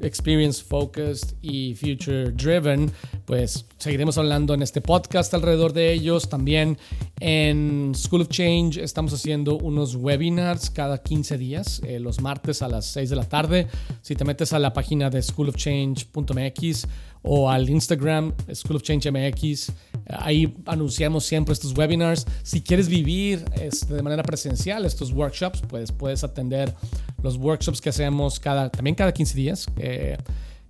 experience 0.00 0.62
focused 0.62 1.36
y 1.42 1.74
future 1.74 2.30
driven, 2.32 2.90
pues 3.24 3.66
seguiremos 3.78 4.18
hablando 4.18 4.54
en 4.54 4.62
este 4.62 4.80
podcast 4.80 5.32
alrededor 5.34 5.72
de 5.72 5.92
ellos. 5.92 6.28
También 6.28 6.78
en 7.20 7.92
School 7.94 8.22
of 8.22 8.28
Change 8.28 8.78
estamos 8.78 9.12
haciendo 9.12 9.56
unos 9.56 9.94
webinars 9.96 10.70
cada 10.70 11.02
15 11.02 11.38
días, 11.38 11.80
eh, 11.86 11.98
los 12.00 12.20
martes 12.20 12.62
a 12.62 12.68
las 12.68 12.86
6 12.86 13.10
de 13.10 13.16
la 13.16 13.28
tarde. 13.28 13.66
Si 14.02 14.14
te 14.14 14.24
metes 14.24 14.52
a 14.52 14.58
la 14.58 14.72
página 14.72 15.10
de 15.10 15.22
schoolofchange.mx 15.22 16.86
o 17.22 17.50
al 17.50 17.68
Instagram 17.68 18.32
School 18.52 18.76
of 18.76 18.82
Change 18.82 19.10
MX, 19.10 19.72
ahí 20.08 20.56
anunciamos 20.66 21.24
siempre 21.24 21.52
estos 21.52 21.76
webinars. 21.76 22.26
Si 22.42 22.62
quieres 22.62 22.88
vivir 22.88 23.44
este, 23.60 23.94
de 23.94 24.02
manera 24.02 24.22
presencial 24.22 24.84
estos 24.84 25.12
workshops, 25.12 25.62
pues 25.68 25.92
puedes 25.92 26.24
atender 26.24 26.74
los 27.22 27.36
workshops 27.36 27.80
que 27.80 27.88
hacemos 27.88 28.40
cada, 28.40 28.70
también 28.70 28.94
cada 28.94 29.12
15 29.12 29.36
días. 29.36 29.66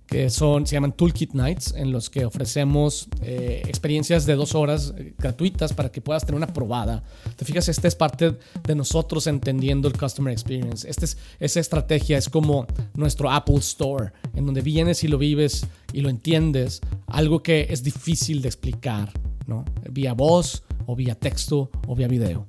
Que 0.07 0.29
son, 0.29 0.65
se 0.65 0.73
llaman 0.73 0.93
Toolkit 0.93 1.33
Nights, 1.33 1.73
en 1.75 1.91
los 1.91 2.09
que 2.09 2.23
ofrecemos 2.23 3.09
eh, 3.21 3.61
experiencias 3.67 4.25
de 4.25 4.35
dos 4.35 4.55
horas 4.55 4.93
eh, 4.97 5.13
gratuitas 5.17 5.73
para 5.73 5.91
que 5.91 5.99
puedas 5.99 6.25
tener 6.25 6.37
una 6.37 6.47
probada. 6.47 7.03
Te 7.35 7.43
fijas, 7.43 7.67
esta 7.67 7.89
es 7.89 7.95
parte 7.95 8.37
de 8.63 8.75
nosotros 8.75 9.27
entendiendo 9.27 9.89
el 9.89 9.97
Customer 9.97 10.31
Experience. 10.31 10.89
Este 10.89 11.03
es, 11.03 11.17
esa 11.41 11.59
estrategia 11.59 12.17
es 12.17 12.29
como 12.29 12.65
nuestro 12.93 13.29
Apple 13.29 13.57
Store, 13.57 14.13
en 14.33 14.45
donde 14.45 14.61
vienes 14.61 15.03
y 15.03 15.09
lo 15.09 15.17
vives 15.17 15.67
y 15.91 15.99
lo 15.99 16.09
entiendes, 16.09 16.79
algo 17.07 17.43
que 17.43 17.67
es 17.69 17.83
difícil 17.83 18.41
de 18.41 18.47
explicar, 18.47 19.11
¿no? 19.47 19.65
Vía 19.89 20.13
voz 20.13 20.63
o 20.85 20.95
vía 20.95 21.15
texto 21.15 21.69
o 21.87 21.95
vía 21.95 22.07
video. 22.07 22.47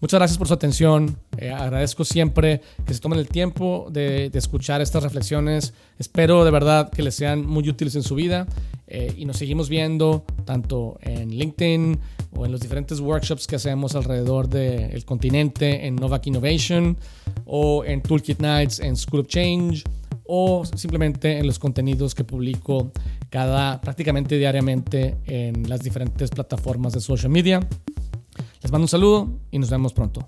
Muchas 0.00 0.20
gracias 0.20 0.38
por 0.38 0.46
su 0.46 0.54
atención. 0.54 1.18
Eh, 1.38 1.50
agradezco 1.50 2.04
siempre 2.04 2.60
que 2.86 2.94
se 2.94 3.00
tomen 3.00 3.18
el 3.18 3.26
tiempo 3.26 3.88
de, 3.90 4.30
escuchar 4.32 4.80
estas 4.80 5.02
reflexiones. 5.02 5.74
Espero 5.98 6.44
de 6.44 6.52
verdad 6.52 6.88
que 6.88 7.02
les 7.02 7.16
sean 7.16 7.44
muy 7.44 7.68
útiles 7.68 7.96
en 7.96 8.04
su 8.04 8.14
vida. 8.14 8.46
Eh, 8.86 9.12
y 9.16 9.24
nos 9.24 9.38
seguimos 9.38 9.68
viendo 9.68 10.24
tanto 10.44 10.98
en 11.02 11.30
LinkedIn 11.30 11.98
o 12.36 12.46
en 12.46 12.52
los 12.52 12.60
diferentes 12.60 13.00
workshops 13.00 13.46
que 13.46 13.56
hacemos 13.56 13.96
alrededor 13.96 14.48
del 14.48 15.04
continente 15.04 15.86
en 15.86 15.96
Novak 15.96 16.28
Innovation 16.28 16.96
o 17.44 17.84
en 17.84 18.00
Toolkit 18.00 18.40
Nights 18.40 18.78
en 18.78 18.96
School 18.96 19.22
of 19.22 19.26
Change 19.26 19.82
o 20.28 20.64
simplemente 20.64 21.38
en 21.38 21.46
los 21.46 21.58
contenidos 21.58 22.14
que 22.14 22.22
publico 22.22 22.92
cada 23.30 23.80
prácticamente 23.80 24.36
diariamente 24.36 25.16
en 25.24 25.68
las 25.68 25.80
diferentes 25.80 26.30
plataformas 26.30 26.92
de 26.92 27.00
social 27.00 27.32
media. 27.32 27.60
Les 28.62 28.70
mando 28.70 28.84
un 28.84 28.88
saludo 28.88 29.40
y 29.50 29.58
nos 29.58 29.70
vemos 29.70 29.94
pronto. 29.94 30.26